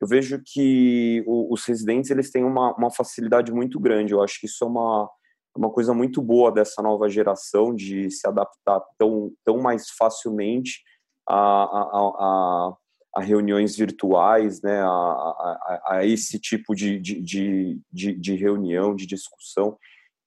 eu 0.00 0.08
vejo 0.08 0.40
que 0.44 1.22
o, 1.26 1.52
os 1.52 1.64
residentes 1.66 2.10
eles 2.10 2.30
têm 2.30 2.42
uma, 2.42 2.74
uma 2.74 2.90
facilidade 2.90 3.52
muito 3.52 3.78
grande. 3.78 4.14
Eu 4.14 4.22
acho 4.22 4.40
que 4.40 4.46
isso 4.46 4.64
é 4.64 4.66
uma, 4.66 5.10
uma 5.54 5.70
coisa 5.70 5.92
muito 5.92 6.22
boa 6.22 6.50
dessa 6.50 6.80
nova 6.80 7.08
geração, 7.08 7.74
de 7.74 8.10
se 8.10 8.26
adaptar 8.26 8.80
tão, 8.96 9.30
tão 9.44 9.58
mais 9.58 9.90
facilmente 9.90 10.82
a, 11.28 11.36
a, 11.36 11.88
a, 12.18 12.76
a 13.16 13.20
reuniões 13.20 13.76
virtuais, 13.76 14.62
né, 14.62 14.80
a, 14.82 16.00
esse 16.02 16.38
tipo 16.38 16.74
de, 16.74 16.98
de, 16.98 17.80
de, 17.92 18.14
de 18.14 18.34
reunião, 18.36 18.94
de 18.94 19.06
discussão. 19.06 19.78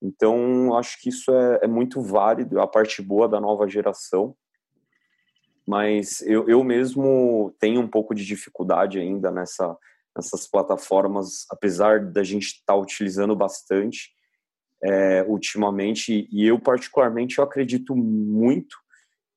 Então, 0.01 0.75
acho 0.75 0.99
que 1.01 1.10
isso 1.10 1.32
é, 1.32 1.62
é 1.63 1.67
muito 1.67 2.01
válido, 2.01 2.60
a 2.60 2.67
parte 2.67 3.01
boa 3.01 3.27
da 3.27 3.39
nova 3.39 3.67
geração. 3.67 4.36
Mas 5.65 6.21
eu, 6.21 6.47
eu 6.49 6.62
mesmo 6.62 7.56
tenho 7.58 7.79
um 7.79 7.88
pouco 7.88 8.13
de 8.13 8.25
dificuldade 8.25 8.99
ainda 8.99 9.32
nessa, 9.32 9.77
nessas 10.13 10.45
plataformas, 10.45 11.45
apesar 11.49 12.06
da 12.12 12.21
gente 12.21 12.47
estar 12.47 12.73
tá 12.73 12.75
utilizando 12.75 13.34
bastante 13.34 14.12
é, 14.84 15.23
ultimamente. 15.23 16.27
E 16.29 16.45
eu, 16.45 16.60
particularmente, 16.60 17.38
eu 17.38 17.43
acredito 17.45 17.95
muito 17.95 18.75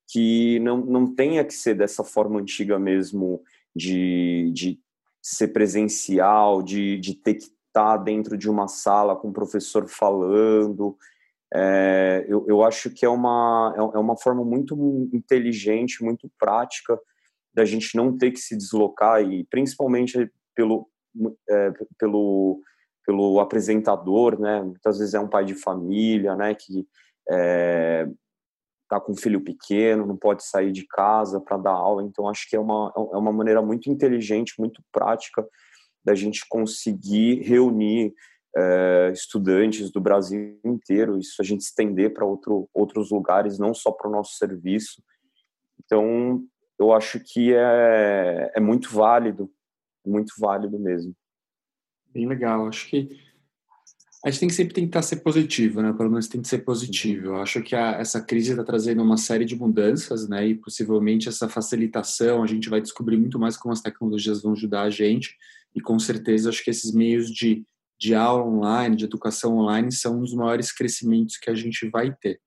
que 0.08 0.58
não, 0.60 0.78
não 0.78 1.14
tenha 1.14 1.44
que 1.44 1.54
ser 1.54 1.74
dessa 1.74 2.04
forma 2.04 2.40
antiga 2.40 2.78
mesmo 2.78 3.42
de, 3.74 4.50
de 4.54 4.80
ser 5.22 5.48
presencial, 5.48 6.62
de, 6.62 6.98
de 6.98 7.14
ter 7.14 7.34
que 7.34 7.46
estar 7.66 7.96
dentro 7.98 8.38
de 8.38 8.48
uma 8.48 8.68
sala 8.68 9.16
com 9.16 9.28
o 9.28 9.32
professor 9.32 9.88
falando. 9.88 10.96
É, 11.52 12.24
eu, 12.28 12.44
eu 12.48 12.62
acho 12.62 12.90
que 12.90 13.04
é 13.04 13.08
uma, 13.08 13.74
é, 13.76 13.80
é 13.80 14.00
uma 14.00 14.16
forma 14.16 14.44
muito 14.44 14.74
inteligente, 15.12 16.02
muito 16.02 16.30
prática 16.38 16.98
da 17.52 17.64
gente 17.64 17.96
não 17.96 18.16
ter 18.16 18.30
que 18.30 18.38
se 18.38 18.56
deslocar 18.56 19.22
e 19.22 19.44
principalmente 19.44 20.30
pelo, 20.54 20.88
é, 21.48 21.72
pelo, 21.98 22.60
pelo 23.04 23.40
apresentador, 23.40 24.38
né? 24.38 24.62
Muitas 24.62 24.98
vezes 24.98 25.14
é 25.14 25.20
um 25.20 25.28
pai 25.28 25.44
de 25.44 25.54
família, 25.54 26.36
né? 26.36 26.54
Que 26.54 26.86
é, 27.30 28.08
tá 28.88 29.01
com 29.01 29.12
um 29.12 29.16
filho 29.16 29.40
pequeno, 29.40 30.07
não 30.07 30.16
pode 30.16 30.44
sair 30.44 30.72
de 30.72 30.87
casa 30.87 31.40
para 31.40 31.57
dar 31.57 31.72
aula. 31.72 32.03
Então, 32.03 32.29
acho 32.29 32.49
que 32.49 32.57
é 32.57 32.61
uma, 32.61 32.92
é 32.96 33.16
uma 33.16 33.33
maneira 33.33 33.61
muito 33.62 33.90
inteligente, 33.90 34.55
muito 34.59 34.83
prática 34.92 35.46
da 36.05 36.14
gente 36.14 36.46
conseguir 36.49 37.40
reunir 37.42 38.14
é, 38.57 39.11
estudantes 39.12 39.90
do 39.90 40.01
Brasil 40.01 40.59
inteiro, 40.64 41.18
isso 41.18 41.42
a 41.42 41.44
gente 41.44 41.61
estender 41.61 42.14
para 42.14 42.25
outro, 42.25 42.68
outros 42.72 43.11
lugares, 43.11 43.59
não 43.59 43.75
só 43.75 43.90
para 43.90 44.09
o 44.09 44.12
nosso 44.12 44.37
serviço. 44.37 45.03
Então, 45.85 46.42
eu 46.79 46.92
acho 46.92 47.20
que 47.20 47.53
é, 47.55 48.53
é 48.55 48.61
muito 48.61 48.90
válido, 48.94 49.51
muito 50.05 50.33
válido 50.38 50.79
mesmo. 50.79 51.14
Bem 52.07 52.27
legal. 52.27 52.66
Acho 52.66 52.88
que 52.88 53.25
a 54.26 54.30
gente 54.30 54.40
tem 54.40 54.48
que 54.48 54.54
sempre 54.56 54.74
tentar 54.74 55.02
ser 55.02 55.18
positivo, 55.18 55.80
né? 55.80 55.92
Pelo 55.92 56.10
menos 56.10 56.26
tem 56.26 56.42
que 56.42 56.48
ser 56.48 56.64
positivo. 56.64 57.26
Eu 57.26 57.36
acho 57.36 57.62
que 57.62 57.76
a, 57.76 57.92
essa 57.92 58.20
crise 58.20 58.50
está 58.50 58.64
trazendo 58.64 59.00
uma 59.00 59.16
série 59.16 59.44
de 59.44 59.54
mudanças, 59.54 60.28
né? 60.28 60.48
E 60.48 60.56
possivelmente 60.56 61.28
essa 61.28 61.48
facilitação, 61.48 62.42
a 62.42 62.46
gente 62.48 62.68
vai 62.68 62.80
descobrir 62.80 63.16
muito 63.16 63.38
mais 63.38 63.56
como 63.56 63.72
as 63.72 63.80
tecnologias 63.80 64.42
vão 64.42 64.50
ajudar 64.50 64.82
a 64.82 64.90
gente. 64.90 65.36
E 65.72 65.80
com 65.80 65.96
certeza, 66.00 66.48
acho 66.48 66.64
que 66.64 66.70
esses 66.70 66.92
meios 66.92 67.30
de, 67.30 67.64
de 68.00 68.16
aula 68.16 68.44
online, 68.44 68.96
de 68.96 69.04
educação 69.04 69.58
online, 69.58 69.92
são 69.92 70.18
um 70.18 70.22
dos 70.22 70.34
maiores 70.34 70.72
crescimentos 70.72 71.36
que 71.36 71.48
a 71.48 71.54
gente 71.54 71.88
vai 71.88 72.12
ter. 72.12 72.40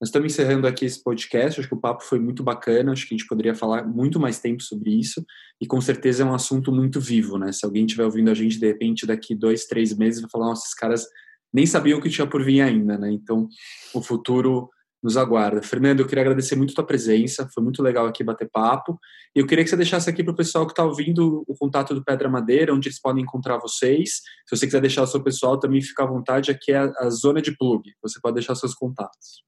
Nós 0.00 0.08
estamos 0.08 0.32
encerrando 0.32 0.66
aqui 0.66 0.86
esse 0.86 1.02
podcast, 1.04 1.60
acho 1.60 1.68
que 1.68 1.74
o 1.74 1.80
papo 1.80 2.02
foi 2.02 2.18
muito 2.18 2.42
bacana, 2.42 2.90
acho 2.90 3.06
que 3.06 3.14
a 3.14 3.18
gente 3.18 3.28
poderia 3.28 3.54
falar 3.54 3.86
muito 3.86 4.18
mais 4.18 4.40
tempo 4.40 4.62
sobre 4.62 4.98
isso, 4.98 5.22
e 5.60 5.66
com 5.66 5.78
certeza 5.78 6.22
é 6.22 6.26
um 6.26 6.32
assunto 6.32 6.72
muito 6.72 6.98
vivo, 6.98 7.36
né? 7.36 7.52
Se 7.52 7.66
alguém 7.66 7.84
estiver 7.84 8.06
ouvindo 8.06 8.30
a 8.30 8.34
gente, 8.34 8.58
de 8.58 8.66
repente, 8.66 9.04
daqui 9.04 9.34
dois, 9.34 9.66
três 9.66 9.94
meses, 9.94 10.22
vai 10.22 10.30
falar, 10.30 10.46
nossa, 10.46 10.62
esses 10.62 10.74
caras 10.74 11.04
nem 11.52 11.66
sabiam 11.66 11.98
o 11.98 12.02
que 12.02 12.08
tinha 12.08 12.26
por 12.26 12.42
vir 12.42 12.62
ainda, 12.62 12.96
né? 12.96 13.12
Então, 13.12 13.46
o 13.92 14.00
futuro 14.00 14.70
nos 15.02 15.18
aguarda. 15.18 15.60
Fernando, 15.60 16.00
eu 16.00 16.06
queria 16.06 16.22
agradecer 16.22 16.56
muito 16.56 16.70
a 16.70 16.76
tua 16.76 16.86
presença, 16.86 17.46
foi 17.52 17.62
muito 17.62 17.82
legal 17.82 18.06
aqui 18.06 18.24
bater 18.24 18.48
papo, 18.50 18.98
e 19.36 19.40
eu 19.40 19.46
queria 19.46 19.64
que 19.64 19.68
você 19.68 19.76
deixasse 19.76 20.08
aqui 20.08 20.24
para 20.24 20.32
o 20.32 20.36
pessoal 20.36 20.64
que 20.64 20.72
está 20.72 20.82
ouvindo 20.82 21.44
o 21.46 21.54
contato 21.54 21.94
do 21.94 22.02
Pedra 22.02 22.28
Madeira, 22.30 22.74
onde 22.74 22.88
eles 22.88 22.98
podem 22.98 23.22
encontrar 23.22 23.58
vocês. 23.58 24.22
Se 24.48 24.56
você 24.56 24.64
quiser 24.64 24.80
deixar 24.80 25.02
o 25.02 25.06
seu 25.06 25.22
pessoal, 25.22 25.60
também 25.60 25.82
fica 25.82 26.04
à 26.04 26.06
vontade, 26.06 26.50
aqui 26.50 26.72
é 26.72 26.78
a 26.78 27.10
zona 27.10 27.42
de 27.42 27.54
plug, 27.54 27.82
você 28.02 28.18
pode 28.18 28.36
deixar 28.36 28.54
seus 28.54 28.74
contatos. 28.74 29.44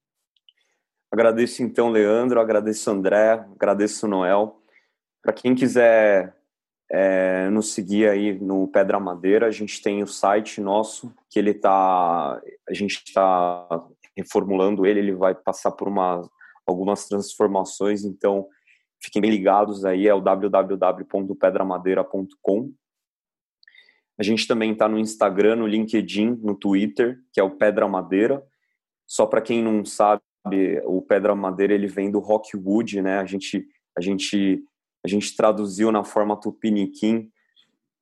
Agradeço 1.12 1.62
então, 1.62 1.90
Leandro, 1.90 2.40
agradeço 2.40 2.90
André, 2.90 3.32
agradeço 3.32 4.08
Noel. 4.08 4.58
Para 5.20 5.34
quem 5.34 5.54
quiser 5.54 6.34
é, 6.90 7.50
nos 7.50 7.74
seguir 7.74 8.08
aí 8.08 8.40
no 8.40 8.66
Pedra 8.68 8.98
Madeira, 8.98 9.46
a 9.46 9.50
gente 9.50 9.82
tem 9.82 10.02
o 10.02 10.06
site 10.06 10.58
nosso, 10.58 11.14
que 11.28 11.38
ele 11.38 11.52
tá, 11.52 12.40
a 12.66 12.72
gente 12.72 13.02
está 13.06 13.84
reformulando 14.16 14.86
ele, 14.86 15.00
ele 15.00 15.14
vai 15.14 15.34
passar 15.34 15.72
por 15.72 15.86
uma, 15.86 16.26
algumas 16.66 17.06
transformações, 17.06 18.06
então 18.06 18.48
fiquem 18.98 19.20
bem 19.20 19.30
ligados 19.30 19.84
aí, 19.84 20.08
é 20.08 20.14
o 20.14 20.20
www.pedramadeira.com. 20.22 22.72
A 24.18 24.22
gente 24.22 24.46
também 24.46 24.72
está 24.72 24.88
no 24.88 24.98
Instagram, 24.98 25.56
no 25.56 25.66
LinkedIn, 25.66 26.40
no 26.42 26.54
Twitter, 26.54 27.18
que 27.34 27.40
é 27.40 27.42
o 27.42 27.50
Pedra 27.50 27.86
Madeira. 27.86 28.42
Só 29.06 29.26
para 29.26 29.42
quem 29.42 29.62
não 29.62 29.84
sabe, 29.84 30.22
o 30.84 31.02
Pedra 31.02 31.34
Madeira 31.34 31.72
ele 31.72 31.86
vem 31.86 32.10
do 32.10 32.18
Rockwood, 32.18 33.00
né? 33.00 33.18
A 33.18 33.24
gente 33.24 33.66
a 33.96 34.00
gente 34.00 34.64
a 35.04 35.08
gente 35.08 35.36
traduziu 35.36 35.90
na 35.90 36.04
forma 36.04 36.38
tupiniquim 36.38 37.30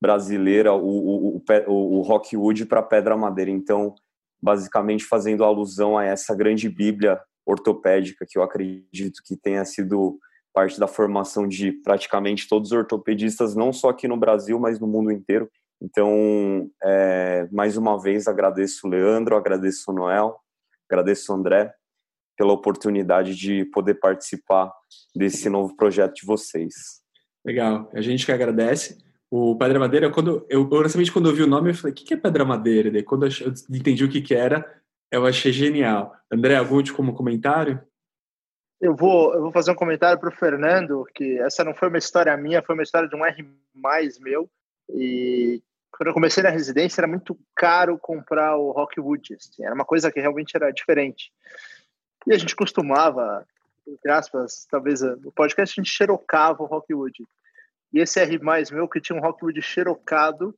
brasileira 0.00 0.72
o, 0.72 1.36
o, 1.36 1.42
o, 1.66 1.98
o 1.98 2.00
Rockwood 2.02 2.66
para 2.66 2.82
Pedra 2.82 3.16
Madeira. 3.16 3.50
Então, 3.50 3.94
basicamente 4.42 5.04
fazendo 5.04 5.44
alusão 5.44 5.98
a 5.98 6.04
essa 6.04 6.34
grande 6.34 6.68
Bíblia 6.68 7.20
ortopédica 7.44 8.26
que 8.28 8.38
eu 8.38 8.42
acredito 8.42 9.22
que 9.24 9.36
tenha 9.36 9.64
sido 9.64 10.18
parte 10.52 10.80
da 10.80 10.86
formação 10.86 11.46
de 11.46 11.72
praticamente 11.72 12.48
todos 12.48 12.72
os 12.72 12.76
ortopedistas, 12.76 13.54
não 13.54 13.72
só 13.72 13.90
aqui 13.90 14.08
no 14.08 14.16
Brasil, 14.16 14.58
mas 14.58 14.80
no 14.80 14.86
mundo 14.86 15.10
inteiro. 15.10 15.50
Então, 15.80 16.70
é, 16.82 17.48
mais 17.50 17.76
uma 17.76 17.98
vez, 17.98 18.26
agradeço 18.26 18.86
o 18.86 18.90
Leandro, 18.90 19.36
agradeço 19.36 19.90
o 19.90 19.94
Noel, 19.94 20.38
agradeço 20.88 21.32
o 21.32 21.36
André 21.36 21.72
pela 22.40 22.54
oportunidade 22.54 23.36
de 23.36 23.66
poder 23.66 23.96
participar 23.96 24.72
desse 25.14 25.50
novo 25.50 25.76
projeto 25.76 26.14
de 26.14 26.24
vocês. 26.24 26.72
Legal, 27.44 27.90
a 27.92 28.00
gente 28.00 28.24
que 28.24 28.32
agradece. 28.32 28.96
O 29.30 29.54
Pedra 29.58 29.78
Madeira, 29.78 30.10
quando 30.10 30.46
eu 30.48 30.66
honestamente 30.72 31.12
quando 31.12 31.28
eu 31.28 31.34
vi 31.34 31.42
o 31.42 31.46
nome, 31.46 31.68
eu 31.68 31.74
falei, 31.74 31.92
o 31.92 31.94
que 31.94 32.14
é 32.14 32.16
Pedra 32.16 32.42
Madeira? 32.42 32.98
E 32.98 33.02
quando 33.02 33.26
eu 33.26 33.52
entendi 33.70 34.02
o 34.06 34.08
que, 34.08 34.22
que 34.22 34.34
era, 34.34 34.66
eu 35.12 35.26
achei 35.26 35.52
genial. 35.52 36.14
André, 36.32 36.56
algum 36.56 36.76
último 36.76 36.96
como 36.96 37.14
comentário? 37.14 37.78
Eu 38.80 38.96
vou, 38.96 39.34
eu 39.34 39.42
vou 39.42 39.52
fazer 39.52 39.70
um 39.72 39.76
comentário 39.76 40.18
para 40.18 40.30
o 40.30 40.34
Fernando, 40.34 41.04
que 41.14 41.38
essa 41.40 41.62
não 41.62 41.74
foi 41.74 41.88
uma 41.88 41.98
história 41.98 42.34
minha, 42.38 42.62
foi 42.62 42.74
uma 42.74 42.82
história 42.82 43.06
de 43.06 43.14
um 43.14 43.22
R 43.22 43.46
mais 43.74 44.18
meu. 44.18 44.48
E 44.88 45.62
quando 45.92 46.08
eu 46.08 46.14
comecei 46.14 46.42
na 46.42 46.48
residência, 46.48 47.02
era 47.02 47.06
muito 47.06 47.38
caro 47.54 47.98
comprar 47.98 48.56
o 48.56 48.70
Rockwood. 48.70 49.34
Assim, 49.34 49.62
era 49.62 49.74
uma 49.74 49.84
coisa 49.84 50.10
que 50.10 50.20
realmente 50.20 50.56
era 50.56 50.70
diferente. 50.70 51.30
E 52.26 52.34
a 52.34 52.38
gente 52.38 52.54
costumava, 52.54 53.46
entre 53.86 54.10
aspas, 54.10 54.66
talvez 54.70 55.00
no 55.00 55.32
podcast, 55.32 55.78
a 55.78 55.82
gente 55.82 55.92
xerocava 55.92 56.62
o 56.62 56.66
Rockwood. 56.66 57.24
E 57.92 57.98
esse 57.98 58.20
R 58.20 58.38
mais 58.38 58.70
meu, 58.70 58.88
que 58.88 59.00
tinha 59.00 59.18
um 59.18 59.22
Rockwood 59.22 59.60
xerocado, 59.62 60.54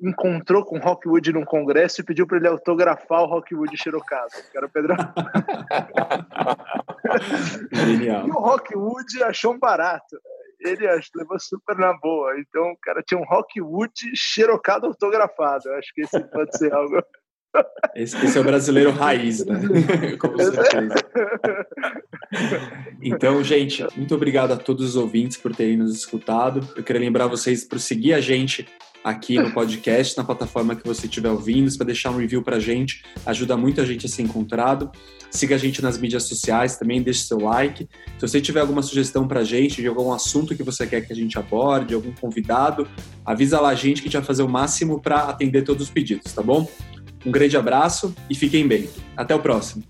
encontrou 0.00 0.64
com 0.64 0.78
o 0.78 0.80
Rockwood 0.80 1.32
num 1.32 1.44
congresso 1.44 2.00
e 2.00 2.04
pediu 2.04 2.26
para 2.26 2.38
ele 2.38 2.48
autografar 2.48 3.22
o 3.22 3.26
Rockwood 3.26 3.76
xerocado, 3.76 4.32
que 4.50 4.56
era 4.56 4.66
o 4.66 4.70
Pedro. 4.70 4.96
Genial. 7.72 8.26
E 8.26 8.30
o 8.30 8.34
Rockwood 8.34 9.22
achou 9.22 9.54
um 9.54 9.58
barato. 9.58 10.18
Ele 10.60 10.86
levou 11.14 11.38
super 11.38 11.76
na 11.76 11.96
boa. 11.96 12.38
Então, 12.38 12.72
o 12.72 12.76
cara 12.80 13.02
tinha 13.02 13.20
um 13.20 13.24
Rockwood 13.24 14.12
xerocado 14.14 14.86
autografado. 14.86 15.68
Eu 15.68 15.76
acho 15.76 15.92
que 15.94 16.02
esse 16.02 16.20
pode 16.30 16.56
ser 16.56 16.72
algo 16.72 17.02
esse, 17.94 18.16
esse, 18.24 18.38
é 18.38 18.40
o 18.40 18.44
brasileiro 18.44 18.90
raiz, 18.90 19.44
né? 19.44 19.60
Com 20.18 20.38
certeza. 20.38 20.94
Então, 23.02 23.42
gente, 23.44 23.86
muito 23.96 24.14
obrigado 24.14 24.52
a 24.52 24.56
todos 24.56 24.90
os 24.90 24.96
ouvintes 24.96 25.36
por 25.36 25.54
terem 25.54 25.76
nos 25.76 25.94
escutado. 25.94 26.66
Eu 26.76 26.82
queria 26.82 27.00
lembrar 27.00 27.26
vocês 27.26 27.64
para 27.64 27.78
seguir 27.78 28.14
a 28.14 28.20
gente 28.20 28.66
aqui 29.04 29.36
no 29.36 29.50
podcast, 29.50 30.16
na 30.16 30.24
plataforma 30.24 30.76
que 30.76 30.86
você 30.86 31.06
estiver 31.06 31.30
ouvindo, 31.30 31.74
para 31.76 31.86
deixar 31.86 32.10
um 32.10 32.16
review 32.16 32.42
para 32.42 32.56
a 32.56 32.60
gente, 32.60 33.04
ajuda 33.26 33.56
muito 33.56 33.80
a 33.80 33.84
gente 33.84 34.06
a 34.06 34.08
ser 34.08 34.22
encontrado. 34.22 34.90
Siga 35.30 35.54
a 35.54 35.58
gente 35.58 35.82
nas 35.82 35.98
mídias 35.98 36.24
sociais 36.24 36.76
também, 36.76 37.02
deixe 37.02 37.24
seu 37.24 37.38
like. 37.38 37.88
Se 38.18 38.28
você 38.28 38.40
tiver 38.40 38.60
alguma 38.60 38.82
sugestão 38.82 39.26
para 39.26 39.40
a 39.40 39.44
gente, 39.44 39.80
de 39.80 39.88
algum 39.88 40.12
assunto 40.12 40.54
que 40.54 40.62
você 40.62 40.86
quer 40.86 41.00
que 41.00 41.12
a 41.12 41.16
gente 41.16 41.38
aborde, 41.38 41.94
algum 41.94 42.12
convidado, 42.12 42.86
avisa 43.24 43.58
lá 43.58 43.70
a 43.70 43.74
gente 43.74 44.02
que 44.02 44.08
a 44.08 44.10
gente 44.10 44.18
vai 44.18 44.26
fazer 44.26 44.42
o 44.42 44.48
máximo 44.48 45.00
para 45.00 45.22
atender 45.22 45.62
todos 45.62 45.84
os 45.84 45.90
pedidos, 45.90 46.32
tá 46.32 46.42
bom? 46.42 46.68
Um 47.24 47.30
grande 47.30 47.56
abraço 47.56 48.14
e 48.28 48.34
fiquem 48.34 48.66
bem. 48.66 48.88
Até 49.16 49.34
o 49.34 49.38
próximo. 49.38 49.82